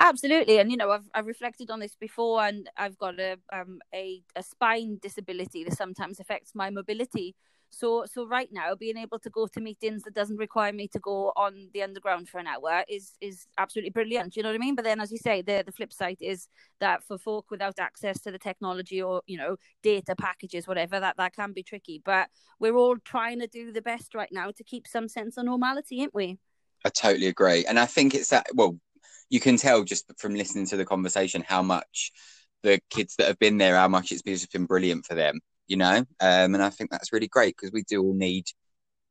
Absolutely, 0.00 0.58
and 0.58 0.70
you 0.70 0.76
know, 0.76 0.90
I've 0.90 1.08
I've 1.14 1.26
reflected 1.26 1.70
on 1.70 1.80
this 1.80 1.94
before, 1.94 2.42
and 2.42 2.68
I've 2.76 2.98
got 2.98 3.18
a 3.20 3.36
um 3.52 3.80
a, 3.94 4.22
a 4.36 4.42
spine 4.42 4.98
disability 5.00 5.64
that 5.64 5.76
sometimes 5.76 6.20
affects 6.20 6.54
my 6.54 6.70
mobility. 6.70 7.34
So 7.70 8.04
so 8.06 8.26
right 8.26 8.48
now, 8.52 8.74
being 8.74 8.96
able 8.96 9.18
to 9.18 9.30
go 9.30 9.46
to 9.48 9.60
meetings 9.60 10.02
that 10.04 10.14
doesn't 10.14 10.36
require 10.36 10.72
me 10.72 10.88
to 10.88 10.98
go 11.00 11.32
on 11.36 11.68
the 11.74 11.82
underground 11.82 12.28
for 12.28 12.38
an 12.38 12.46
hour 12.46 12.84
is 12.88 13.12
is 13.20 13.46
absolutely 13.58 13.90
brilliant. 13.90 14.36
You 14.36 14.42
know 14.42 14.50
what 14.50 14.56
I 14.56 14.58
mean? 14.58 14.74
But 14.74 14.84
then, 14.84 15.00
as 15.00 15.10
you 15.10 15.18
say, 15.18 15.42
the 15.42 15.62
the 15.66 15.72
flip 15.72 15.92
side 15.92 16.18
is 16.20 16.48
that 16.80 17.02
for 17.02 17.18
folk 17.18 17.50
without 17.50 17.78
access 17.78 18.20
to 18.22 18.30
the 18.30 18.38
technology 18.38 19.02
or 19.02 19.22
you 19.26 19.36
know 19.36 19.56
data 19.82 20.14
packages, 20.16 20.68
whatever, 20.68 21.00
that 21.00 21.16
that 21.16 21.34
can 21.34 21.52
be 21.52 21.62
tricky. 21.62 22.00
But 22.04 22.28
we're 22.58 22.76
all 22.76 22.96
trying 22.98 23.40
to 23.40 23.46
do 23.46 23.72
the 23.72 23.82
best 23.82 24.14
right 24.14 24.32
now 24.32 24.50
to 24.52 24.64
keep 24.64 24.86
some 24.86 25.08
sense 25.08 25.36
of 25.36 25.44
normality, 25.44 26.00
ain't 26.02 26.14
we? 26.14 26.38
I 26.84 26.90
totally 26.90 27.26
agree. 27.26 27.64
And 27.64 27.78
I 27.78 27.86
think 27.86 28.14
it's 28.14 28.28
that, 28.28 28.46
well, 28.54 28.78
you 29.30 29.40
can 29.40 29.56
tell 29.56 29.84
just 29.84 30.10
from 30.18 30.34
listening 30.34 30.66
to 30.66 30.76
the 30.76 30.84
conversation 30.84 31.44
how 31.46 31.62
much 31.62 32.12
the 32.62 32.80
kids 32.90 33.16
that 33.16 33.26
have 33.26 33.38
been 33.38 33.58
there, 33.58 33.76
how 33.76 33.88
much 33.88 34.12
it's 34.12 34.22
just 34.22 34.52
been 34.52 34.66
brilliant 34.66 35.06
for 35.06 35.14
them, 35.14 35.40
you 35.66 35.76
know? 35.76 35.98
Um, 36.20 36.54
and 36.54 36.62
I 36.62 36.70
think 36.70 36.90
that's 36.90 37.12
really 37.12 37.28
great 37.28 37.56
because 37.56 37.72
we 37.72 37.82
do 37.82 38.02
all 38.02 38.14
need 38.14 38.46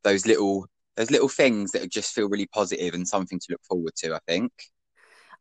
those 0.04 0.26
little, 0.26 0.68
those 0.96 1.12
little 1.12 1.30
things 1.30 1.72
that 1.72 1.92
just 1.92 2.14
feel 2.14 2.30
really 2.30 2.48
positive 2.48 2.94
and 2.94 3.08
something 3.08 3.40
to 3.40 3.46
look 3.50 3.64
forward 3.64 3.96
to, 3.98 4.16
I 4.16 4.20
think. 4.28 4.52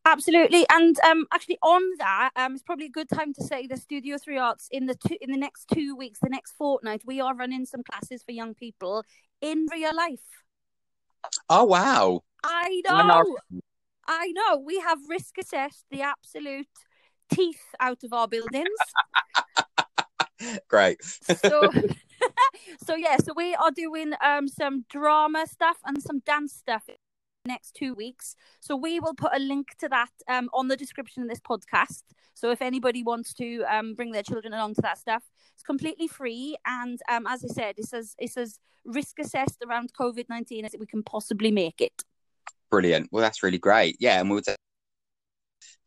Absolutely, 0.05 0.67
and 0.69 0.99
um, 1.07 1.27
actually 1.33 1.59
on 1.63 1.81
that, 1.99 2.31
um, 2.35 2.55
it's 2.55 2.63
probably 2.65 2.87
a 2.87 2.91
good 2.91 3.09
time 3.09 3.33
to 3.35 3.45
say 3.45 3.69
the 3.69 3.77
Studio 3.77 4.19
Three 4.19 4.37
Arts 4.37 4.67
in 4.73 4.87
the 4.87 4.97
two, 4.97 5.17
in 5.21 5.31
the 5.31 5.39
next 5.39 5.67
two 5.73 5.95
weeks, 5.95 6.19
the 6.21 6.29
next 6.29 6.55
fortnight, 6.59 7.03
we 7.07 7.21
are 7.21 7.37
running 7.37 7.65
some 7.67 7.85
classes 7.85 8.25
for 8.25 8.33
young 8.33 8.53
people 8.53 9.05
in 9.41 9.67
real 9.71 9.95
life. 9.95 10.19
Oh, 11.49 11.65
wow. 11.65 12.23
I 12.43 12.83
I 12.89 13.07
know, 13.07 13.23
know. 13.23 13.37
I 14.13 14.33
know. 14.33 14.59
We 14.59 14.79
have 14.81 14.99
risk 15.09 15.39
assessed 15.39 15.87
the 15.91 16.03
absolute 16.03 16.69
teeth 17.33 17.63
out 17.81 18.05
of 18.05 18.13
our 18.13 18.29
buildings. 18.29 18.69
Great. 20.69 21.03
So, 21.03 21.71
so 22.87 22.95
yeah, 22.95 23.17
so 23.17 23.33
we 23.35 23.55
are 23.55 23.71
doing 23.71 24.13
um 24.25 24.49
some 24.49 24.85
drama 24.89 25.47
stuff 25.47 25.79
and 25.85 26.03
some 26.03 26.21
dance 26.21 26.53
stuff 26.53 26.85
in 26.89 26.97
the 27.45 27.49
next 27.49 27.75
two 27.75 27.95
weeks. 27.95 28.37
So 28.61 28.77
we 28.77 29.01
will 29.01 29.15
put 29.15 29.35
a 29.35 29.39
link 29.39 29.77
to 29.79 29.89
that 29.89 30.11
um 30.29 30.49
on 30.53 30.69
the 30.69 30.77
description 30.77 31.23
of 31.23 31.29
this 31.29 31.41
podcast. 31.41 32.03
So 32.35 32.51
if 32.51 32.63
anybody 32.63 33.03
wants 33.03 33.33
to 33.35 33.65
um 33.69 33.95
bring 33.95 34.13
their 34.13 34.23
children 34.23 34.53
along 34.53 34.75
to 34.75 34.83
that 34.83 34.99
stuff, 34.99 35.23
it's 35.55 35.63
completely 35.63 36.09
free. 36.09 36.57
And 36.67 37.01
um 37.09 37.27
as 37.27 37.45
I 37.45 37.49
said, 37.49 37.75
it's 37.79 37.93
as 37.93 38.15
it's 38.19 38.37
as 38.37 38.59
risk 38.85 39.19
assessed 39.21 39.63
around 39.67 39.93
COVID 39.95 40.27
nineteen 40.29 40.65
as 40.65 40.75
we 40.79 40.87
can 40.87 41.03
possibly 41.03 41.51
make 41.51 41.81
it. 41.81 42.05
Brilliant. 42.71 43.09
Well, 43.13 43.23
that's 43.23 43.43
really 43.43 43.59
great. 43.59 43.97
Yeah. 44.01 44.21
And 44.21 44.31
we'll, 44.31 44.43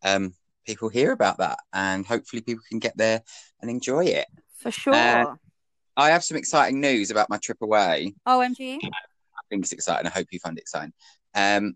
um, 0.04 0.34
people 0.66 0.90
hear 0.90 1.12
about 1.12 1.38
that 1.38 1.60
and 1.74 2.06
hopefully 2.06 2.42
people 2.42 2.64
can 2.70 2.80
get 2.80 2.98
there 2.98 3.22
and 3.62 3.70
enjoy 3.70 4.06
it. 4.06 4.28
For 4.60 4.72
sure. 4.72 4.94
Uh, 4.94 5.36
I 5.98 6.10
have 6.10 6.24
some 6.24 6.38
exciting 6.38 6.82
news 6.82 7.12
about 7.12 7.30
my 7.30 7.38
trip 7.38 7.58
away. 7.62 8.14
OMG. 8.28 8.80
I 8.84 9.42
think 9.50 9.64
it's 9.64 9.72
exciting. 9.72 10.08
I 10.08 10.10
hope 10.10 10.28
you 10.32 10.40
find 10.40 10.58
it 10.58 10.62
exciting. 10.62 10.94
Um, 11.34 11.76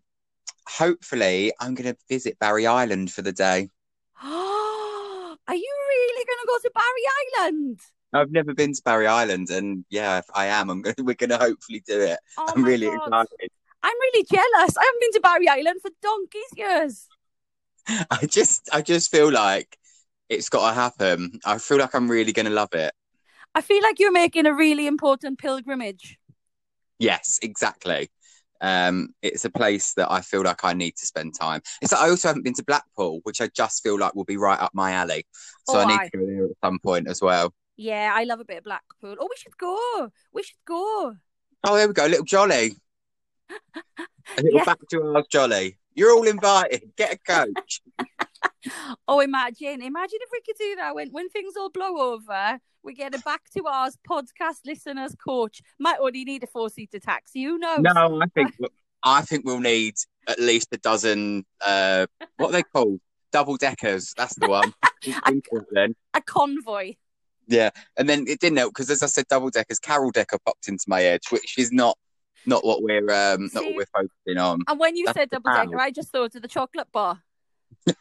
hopefully, 0.67 1.53
I'm 1.59 1.75
going 1.75 1.93
to 1.93 1.99
visit 2.09 2.39
Barry 2.39 2.67
Island 2.67 3.11
for 3.11 3.21
the 3.21 3.31
day. 3.31 3.69
Are 5.49 5.55
you 5.55 5.75
really 5.89 6.25
gonna 6.25 6.45
go 6.45 6.57
to 6.61 6.71
Barry 6.75 7.47
Island? 7.47 7.79
I've 8.13 8.31
never 8.31 8.53
been 8.53 8.73
to 8.73 8.81
Barry 8.83 9.07
Island, 9.07 9.49
and 9.49 9.85
yeah, 9.89 10.19
if 10.19 10.25
I 10.33 10.47
am. 10.47 10.69
I'm 10.69 10.81
going. 10.81 10.95
To, 10.97 11.03
we're 11.03 11.15
going 11.15 11.29
to 11.29 11.37
hopefully 11.37 11.81
do 11.85 12.01
it. 12.01 12.19
Oh 12.37 12.51
I'm 12.55 12.63
really 12.63 12.87
God. 12.87 12.97
excited. 12.97 13.51
I'm 13.83 13.95
really 13.99 14.25
jealous. 14.31 14.77
I 14.77 14.83
haven't 14.83 15.01
been 15.01 15.11
to 15.13 15.19
Barry 15.21 15.47
Island 15.47 15.81
for 15.81 15.91
donkey's 16.01 16.53
years. 16.57 17.07
I 18.11 18.25
just, 18.25 18.69
I 18.71 18.81
just 18.81 19.11
feel 19.11 19.31
like 19.31 19.77
it's 20.29 20.49
got 20.49 20.69
to 20.69 20.75
happen. 20.75 21.39
I 21.45 21.57
feel 21.57 21.77
like 21.77 21.95
I'm 21.95 22.09
really 22.09 22.33
going 22.33 22.45
to 22.45 22.51
love 22.51 22.73
it. 22.73 22.93
I 23.53 23.61
feel 23.61 23.81
like 23.83 23.99
you're 23.99 24.11
making 24.11 24.45
a 24.47 24.53
really 24.55 24.87
important 24.87 25.37
pilgrimage. 25.39 26.17
Yes, 26.99 27.39
exactly. 27.41 28.09
Um, 28.61 29.09
it's 29.21 29.45
a 29.45 29.49
place 29.49 29.93
that 29.93 30.11
I 30.11 30.21
feel 30.21 30.43
like 30.43 30.65
I 30.65 30.73
need 30.73 30.95
to 30.97 31.05
spend 31.05 31.33
time. 31.39 31.61
It's 31.81 31.93
I 31.93 32.09
also 32.09 32.27
haven't 32.27 32.43
been 32.43 32.53
to 32.55 32.63
Blackpool, 32.63 33.21
which 33.23 33.39
I 33.39 33.47
just 33.47 33.81
feel 33.83 33.97
like 33.97 34.15
will 34.15 34.25
be 34.25 34.35
right 34.37 34.59
up 34.59 34.73
my 34.73 34.91
alley. 34.91 35.25
So 35.63 35.77
Oh, 35.77 35.79
I 35.79 35.85
need 35.85 36.03
aye. 36.03 36.09
to 36.11 36.17
go 36.17 36.25
there 36.25 36.45
at 36.45 36.51
some 36.63 36.79
point 36.79 37.07
as 37.07 37.21
well. 37.21 37.53
Yeah, 37.77 38.11
I 38.13 38.25
love 38.25 38.39
a 38.39 38.45
bit 38.45 38.57
of 38.59 38.63
Blackpool. 38.65 39.15
Oh, 39.19 39.27
we 39.29 39.35
should 39.37 39.57
go. 39.57 40.11
We 40.33 40.43
should 40.43 40.63
go. 40.65 41.15
Oh, 41.63 41.75
there 41.75 41.87
we 41.87 41.93
go, 41.93 42.05
little 42.05 42.25
jolly, 42.25 42.73
a 43.49 44.41
little 44.41 44.59
Yeah. 44.59 44.65
back 44.65 44.79
to 44.91 45.01
ours 45.15 45.25
jolly. 45.29 45.77
You're 45.95 46.11
all 46.11 46.27
invited. 46.27 46.91
Get 46.97 47.13
a 47.13 47.17
coach. 47.17 47.81
Oh, 49.07 49.19
imagine, 49.21 49.81
imagine 49.81 50.19
if 50.21 50.29
we 50.31 50.41
could 50.41 50.57
do 50.59 50.75
that 50.77 50.93
when 50.95 51.09
when 51.11 51.29
things 51.29 51.53
all 51.57 51.69
blow 51.69 51.97
over. 52.13 52.59
We 52.83 52.93
get 52.93 53.15
a 53.15 53.19
back 53.19 53.41
to 53.55 53.65
ours 53.67 53.97
podcast 54.09 54.59
listeners 54.65 55.15
coach. 55.15 55.61
Might 55.79 55.99
only 55.99 56.23
need 56.25 56.43
a 56.43 56.47
four 56.47 56.69
seater 56.69 56.99
taxi. 56.99 57.43
Who 57.43 57.57
knows? 57.57 57.79
no, 57.79 58.19
I 58.21 58.25
think 58.27 58.53
I 59.03 59.21
think 59.21 59.45
we'll 59.45 59.59
need 59.61 59.95
at 60.27 60.39
least 60.39 60.69
a 60.73 60.77
dozen. 60.77 61.45
Uh, 61.61 62.05
what 62.37 62.49
are 62.49 62.51
they 62.53 62.63
called? 62.63 62.99
Double 63.31 63.55
deckers. 63.57 64.13
That's 64.17 64.35
the 64.35 64.47
one. 64.49 64.73
Think 65.03 65.45
of 65.53 65.61
it 65.61 65.67
then. 65.71 65.95
A 66.13 66.21
convoy. 66.21 66.95
Yeah, 67.47 67.69
and 67.97 68.07
then 68.09 68.25
it 68.27 68.39
didn't 68.39 68.57
help 68.57 68.73
because 68.73 68.89
as 68.89 69.03
I 69.03 69.07
said, 69.07 69.25
double 69.29 69.49
deckers, 69.49 69.79
Carol 69.79 70.11
Decker 70.11 70.37
popped 70.45 70.67
into 70.67 70.83
my 70.87 70.99
head, 71.01 71.21
which 71.29 71.57
is 71.57 71.71
not 71.71 71.97
not 72.49 72.65
what 72.65 72.83
we're 72.83 73.09
um 73.11 73.49
not 73.53 73.63
what 73.63 73.75
we're 73.75 73.85
focusing 73.85 74.37
on. 74.37 74.59
And 74.67 74.79
when 74.79 74.97
you 74.97 75.05
That's 75.05 75.17
said 75.17 75.29
double 75.29 75.51
decker. 75.51 75.79
I 75.79 75.91
just 75.91 76.09
thought 76.09 76.35
of 76.35 76.41
the 76.41 76.47
chocolate 76.47 76.91
bar. 76.91 77.21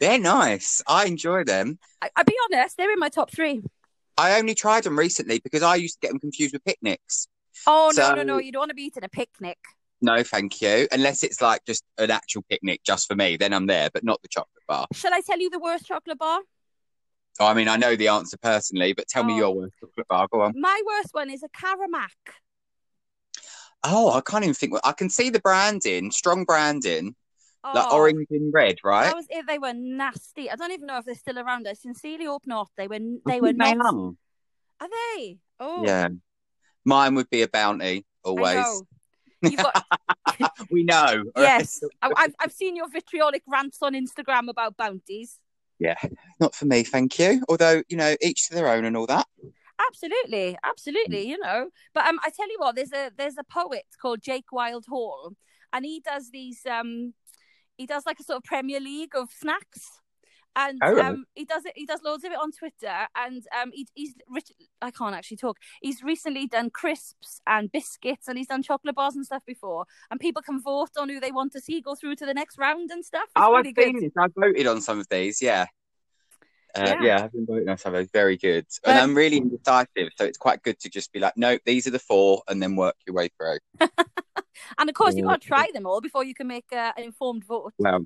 They're 0.00 0.18
nice. 0.18 0.82
I 0.86 1.06
enjoy 1.06 1.44
them. 1.44 1.78
I, 2.02 2.10
I'll 2.16 2.24
be 2.24 2.34
honest, 2.46 2.76
they're 2.76 2.90
in 2.92 2.98
my 2.98 3.08
top 3.08 3.30
three. 3.30 3.62
I 4.18 4.36
only 4.38 4.54
tried 4.54 4.82
them 4.84 4.98
recently 4.98 5.38
because 5.38 5.62
I 5.62 5.76
used 5.76 6.00
to 6.00 6.06
get 6.06 6.10
them 6.10 6.18
confused 6.18 6.52
with 6.52 6.64
picnics. 6.64 7.28
Oh 7.66 7.92
no, 7.96 8.14
no, 8.14 8.22
no! 8.22 8.38
You 8.38 8.52
don't 8.52 8.60
want 8.60 8.70
to 8.70 8.74
be 8.74 8.82
eating 8.82 9.04
a 9.04 9.08
picnic. 9.08 9.58
No, 10.02 10.22
thank 10.22 10.60
you. 10.60 10.88
Unless 10.90 11.22
it's 11.22 11.40
like 11.40 11.64
just 11.66 11.84
an 11.98 12.10
actual 12.10 12.42
picnic 12.50 12.80
just 12.84 13.06
for 13.06 13.14
me, 13.14 13.36
then 13.36 13.52
I'm 13.52 13.66
there, 13.66 13.90
but 13.92 14.02
not 14.02 14.20
the 14.22 14.28
chocolate 14.28 14.64
bar. 14.66 14.86
Shall 14.94 15.12
I 15.12 15.20
tell 15.20 15.38
you 15.38 15.50
the 15.50 15.58
worst 15.58 15.86
chocolate 15.86 16.18
bar? 16.18 16.40
Oh, 17.38 17.46
I 17.46 17.54
mean, 17.54 17.68
I 17.68 17.76
know 17.76 17.96
the 17.96 18.08
answer 18.08 18.36
personally, 18.36 18.92
but 18.92 19.08
tell 19.08 19.24
me 19.24 19.34
Oh. 19.34 19.36
your 19.38 19.54
worst 19.54 19.74
chocolate 19.80 20.08
bar. 20.08 20.28
Go 20.30 20.42
on. 20.42 20.54
My 20.60 20.80
worst 20.86 21.10
one 21.12 21.30
is 21.30 21.42
a 21.42 21.48
Caramac. 21.48 22.10
Oh, 23.82 24.12
I 24.12 24.20
can't 24.20 24.44
even 24.44 24.54
think. 24.54 24.74
I 24.84 24.92
can 24.92 25.08
see 25.08 25.30
the 25.30 25.40
branding, 25.40 26.10
strong 26.10 26.44
branding, 26.44 27.14
like 27.64 27.86
Oh, 27.90 27.96
orange 27.96 28.26
and 28.30 28.52
red, 28.52 28.76
right? 28.84 29.14
Was. 29.14 29.26
They 29.46 29.58
were 29.58 29.72
nasty. 29.72 30.50
I 30.50 30.56
don't 30.56 30.72
even 30.72 30.86
know 30.86 30.98
if 30.98 31.06
they're 31.06 31.14
still 31.14 31.38
around. 31.38 31.66
I 31.66 31.72
sincerely 31.72 32.26
hope 32.26 32.42
not. 32.46 32.68
They 32.76 32.88
were. 32.88 32.96
I 32.96 33.18
They 33.24 33.40
were 33.40 33.48
think 33.48 33.58
not. 33.58 33.94
are. 33.94 34.12
Are 34.80 34.88
they? 35.16 35.38
Oh, 35.58 35.84
Yeah. 35.84 36.08
Mine 36.84 37.14
would 37.14 37.28
be 37.30 37.42
a 37.42 37.48
bounty, 37.48 38.04
I 38.24 38.28
always. 38.28 38.82
You've 39.42 39.56
got 39.56 39.84
We 40.70 40.82
know. 40.84 41.24
yes. 41.36 41.80
I, 42.02 42.10
I've 42.16 42.34
I've 42.40 42.52
seen 42.52 42.76
your 42.76 42.88
vitriolic 42.88 43.42
rants 43.46 43.78
on 43.82 43.94
Instagram 43.94 44.48
about 44.48 44.76
bounties. 44.76 45.38
Yeah. 45.80 45.96
Not 46.38 46.54
for 46.54 46.66
me, 46.66 46.84
thank 46.84 47.18
you. 47.18 47.42
Although, 47.48 47.82
you 47.88 47.96
know, 47.96 48.14
each 48.20 48.48
to 48.48 48.54
their 48.54 48.68
own 48.68 48.84
and 48.84 48.96
all 48.96 49.06
that. 49.06 49.26
Absolutely, 49.88 50.56
absolutely. 50.62 51.24
Mm. 51.24 51.28
You 51.28 51.38
know, 51.38 51.70
but 51.94 52.06
um, 52.06 52.20
I 52.22 52.30
tell 52.30 52.48
you 52.48 52.56
what, 52.58 52.76
there's 52.76 52.92
a 52.92 53.10
there's 53.16 53.38
a 53.38 53.44
poet 53.44 53.86
called 54.00 54.20
Jake 54.20 54.52
Wild 54.52 54.84
Hall, 54.86 55.32
and 55.72 55.84
he 55.84 56.00
does 56.00 56.30
these 56.30 56.60
um, 56.70 57.14
he 57.78 57.86
does 57.86 58.04
like 58.04 58.20
a 58.20 58.22
sort 58.22 58.36
of 58.36 58.44
Premier 58.44 58.78
League 58.78 59.16
of 59.16 59.30
snacks, 59.30 60.00
and 60.56 60.78
Oh, 60.82 60.94
right. 60.94 61.04
um, 61.06 61.24
he 61.34 61.44
does 61.44 61.64
it. 61.64 61.72
He 61.76 61.86
does 61.86 62.00
loads 62.02 62.24
of 62.24 62.32
it 62.32 62.38
on 62.38 62.52
Twitter, 62.52 63.06
and 63.16 63.42
um, 63.60 63.70
he, 63.72 63.86
he's 63.94 64.14
rich. 64.28 64.50
I 64.82 64.90
can't 64.90 65.14
actually 65.14 65.36
talk. 65.38 65.58
He's 65.80 66.02
recently 66.02 66.46
done 66.46 66.70
crisps 66.70 67.40
and 67.46 67.70
biscuits, 67.70 68.28
and 68.28 68.36
he's 68.36 68.48
done 68.48 68.62
chocolate 68.62 68.94
bars 68.94 69.14
and 69.16 69.24
stuff 69.24 69.44
before, 69.46 69.86
and 70.10 70.18
people 70.18 70.42
can 70.42 70.60
vote 70.60 70.90
on 70.98 71.08
who 71.08 71.20
they 71.20 71.32
want 71.32 71.52
to 71.52 71.60
see 71.60 71.80
go 71.80 71.94
through 71.94 72.16
to 72.16 72.26
the 72.26 72.34
next 72.34 72.58
round 72.58 72.90
and 72.90 73.04
stuff. 73.04 73.24
It's 73.24 73.32
oh, 73.36 73.54
really 73.56 73.68
I've 73.70 73.74
good. 73.74 73.84
seen 73.84 74.00
this. 74.00 74.12
I 74.18 74.26
voted 74.34 74.66
on 74.66 74.80
some 74.80 74.98
of 74.98 75.08
these, 75.08 75.40
yeah. 75.40 75.66
Uh, 76.76 76.82
Yeah. 76.86 77.02
yeah. 77.02 77.24
I've 77.24 77.32
been 77.32 77.46
voting 77.46 77.68
on 77.68 77.78
some 77.78 77.94
of 77.94 78.00
those. 78.00 78.10
Very 78.12 78.36
good. 78.36 78.66
But- 78.84 78.90
and 78.92 78.98
I'm 79.00 79.14
really 79.16 79.38
indecisive, 79.38 80.10
so 80.16 80.24
it's 80.24 80.38
quite 80.38 80.62
good 80.62 80.78
to 80.80 80.88
just 80.88 81.12
be 81.12 81.18
like, 81.20 81.36
nope, 81.36 81.60
these 81.64 81.86
are 81.86 81.90
the 81.90 81.98
four, 81.98 82.42
and 82.48 82.62
then 82.62 82.76
work 82.76 82.96
your 83.06 83.14
way 83.14 83.28
through. 83.36 83.58
And 84.78 84.90
of 84.90 84.94
course, 84.94 85.14
you've 85.14 85.26
got 85.26 85.40
to 85.40 85.46
try 85.48 85.68
them 85.72 85.86
all 85.86 86.00
before 86.02 86.22
you 86.22 86.34
can 86.34 86.46
make 86.46 86.66
uh, 86.70 86.92
an 86.96 87.04
informed 87.04 87.44
vote. 87.44 87.72
Well, 87.78 88.04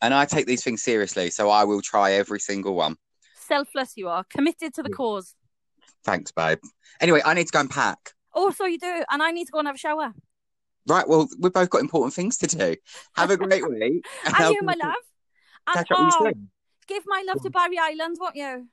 and 0.00 0.14
I 0.14 0.24
take 0.24 0.46
these 0.46 0.62
things 0.62 0.82
seriously, 0.82 1.30
so 1.30 1.50
I 1.50 1.64
will 1.64 1.80
try 1.80 2.12
every 2.12 2.40
single 2.40 2.74
one. 2.74 2.96
Selfless, 3.36 3.92
you 3.96 4.08
are 4.08 4.24
committed 4.24 4.74
to 4.74 4.82
the 4.82 4.90
cause. 4.90 5.34
Thanks, 6.04 6.32
babe. 6.32 6.58
Anyway, 7.00 7.20
I 7.24 7.34
need 7.34 7.46
to 7.46 7.52
go 7.52 7.60
and 7.60 7.70
pack. 7.70 8.12
Oh, 8.34 8.50
so 8.50 8.66
you 8.66 8.78
do, 8.78 9.04
and 9.10 9.22
I 9.22 9.30
need 9.30 9.46
to 9.46 9.52
go 9.52 9.58
and 9.58 9.68
have 9.68 9.76
a 9.76 9.78
shower. 9.78 10.12
Right, 10.86 11.08
well, 11.08 11.28
we've 11.40 11.52
both 11.52 11.70
got 11.70 11.80
important 11.80 12.14
things 12.14 12.36
to 12.38 12.46
do. 12.46 12.76
Have 13.16 13.30
a 13.30 13.36
great 13.36 13.68
week. 13.68 14.06
And 14.24 14.54
you, 14.54 14.62
my 14.62 14.74
love. 14.80 14.94
And 15.66 15.74
Catch 15.74 15.90
up 15.90 15.98
oh, 16.00 16.24
soon. 16.24 16.48
give 16.86 17.02
my 17.06 17.24
love 17.26 17.42
to 17.42 17.50
Barry 17.50 17.78
Island, 17.78 18.16
won't 18.20 18.36
you? 18.36 18.68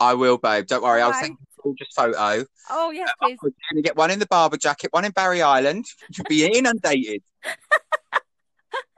I 0.00 0.14
will, 0.14 0.38
babe. 0.38 0.66
Don't 0.66 0.82
worry. 0.82 1.02
I'll 1.02 1.12
send 1.12 1.36
you 1.38 1.46
a 1.58 1.62
gorgeous 1.62 1.88
photo. 1.94 2.44
Oh 2.70 2.90
yes, 2.90 3.08
Uh, 3.20 3.26
please. 3.26 3.38
You're 3.42 3.50
going 3.50 3.76
to 3.76 3.82
get 3.82 3.96
one 3.96 4.10
in 4.10 4.18
the 4.18 4.26
Barbour 4.26 4.56
jacket, 4.56 4.92
one 4.92 5.04
in 5.04 5.12
Barry 5.12 5.42
Island. 5.42 5.84
You'll 6.10 6.26
be 6.28 6.46
inundated. 6.46 7.22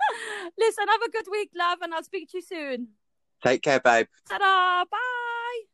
Listen, 0.59 0.87
have 0.89 1.03
a 1.03 1.11
good 1.11 1.27
week, 1.31 1.51
love, 1.57 1.79
and 1.83 1.95
I'll 1.95 2.05
speak 2.05 2.31
to 2.31 2.39
you 2.39 2.43
soon. 2.43 2.89
Take 3.43 3.63
care, 3.63 3.81
babe. 3.81 4.07
Ta-da! 4.29 4.85
Bye. 4.91 5.65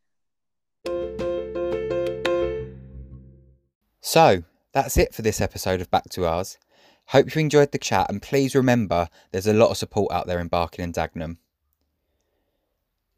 So 4.01 4.45
that's 4.73 4.97
it 4.97 5.15
for 5.15 5.23
this 5.23 5.41
episode 5.41 5.81
of 5.81 5.91
Back 5.91 6.09
to 6.11 6.27
Ours. 6.27 6.59
Hope 7.07 7.35
you 7.35 7.41
enjoyed 7.41 7.73
the 7.73 7.79
chat, 7.79 8.09
and 8.09 8.23
please 8.23 8.55
remember 8.55 9.09
there's 9.33 9.47
a 9.47 9.53
lot 9.53 9.71
of 9.71 9.77
support 9.77 10.13
out 10.13 10.27
there 10.27 10.41
in 10.41 10.49
Barking 10.49 10.85
and 10.85 10.95
Dagenham. 10.95 11.39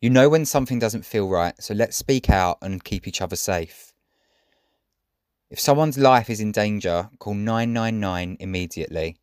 You 0.00 0.10
know 0.10 0.28
when 0.28 0.44
something 0.46 0.78
doesn't 0.78 1.04
feel 1.04 1.28
right, 1.28 1.54
so 1.62 1.74
let's 1.74 1.96
speak 1.96 2.28
out 2.28 2.58
and 2.60 2.82
keep 2.82 3.06
each 3.06 3.20
other 3.20 3.36
safe. 3.36 3.92
If 5.48 5.60
someone's 5.60 5.98
life 5.98 6.28
is 6.30 6.40
in 6.40 6.50
danger, 6.50 7.10
call 7.18 7.34
999 7.34 8.38
immediately. 8.40 9.18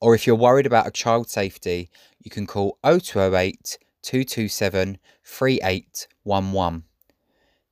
Or 0.00 0.14
if 0.14 0.26
you're 0.26 0.36
worried 0.36 0.66
about 0.66 0.86
a 0.86 0.90
child's 0.90 1.32
safety, 1.32 1.90
you 2.22 2.30
can 2.30 2.46
call 2.46 2.78
0208 2.82 3.78
227 4.02 4.98
3811. 5.22 6.84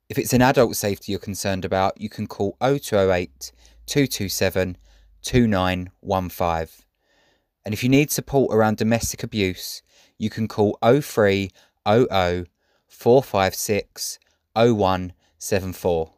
If 0.09 0.17
it's 0.17 0.33
an 0.33 0.41
adult 0.41 0.75
safety 0.75 1.11
you're 1.11 1.19
concerned 1.19 1.65
about, 1.65 1.99
you 1.99 2.09
can 2.09 2.27
call 2.27 2.55
0208 2.61 3.51
227 3.85 4.77
2915. 5.21 6.85
And 7.65 7.73
if 7.73 7.83
you 7.83 7.89
need 7.89 8.09
support 8.11 8.53
around 8.53 8.77
domestic 8.77 9.23
abuse, 9.23 9.81
you 10.17 10.29
can 10.29 10.47
call 10.47 10.77
0300 10.81 11.51
456 12.87 14.19
0174. 14.55 16.13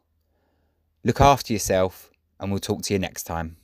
Look 1.03 1.21
after 1.21 1.53
yourself, 1.53 2.11
and 2.39 2.51
we'll 2.51 2.59
talk 2.59 2.83
to 2.83 2.93
you 2.93 2.99
next 2.99 3.23
time. 3.23 3.57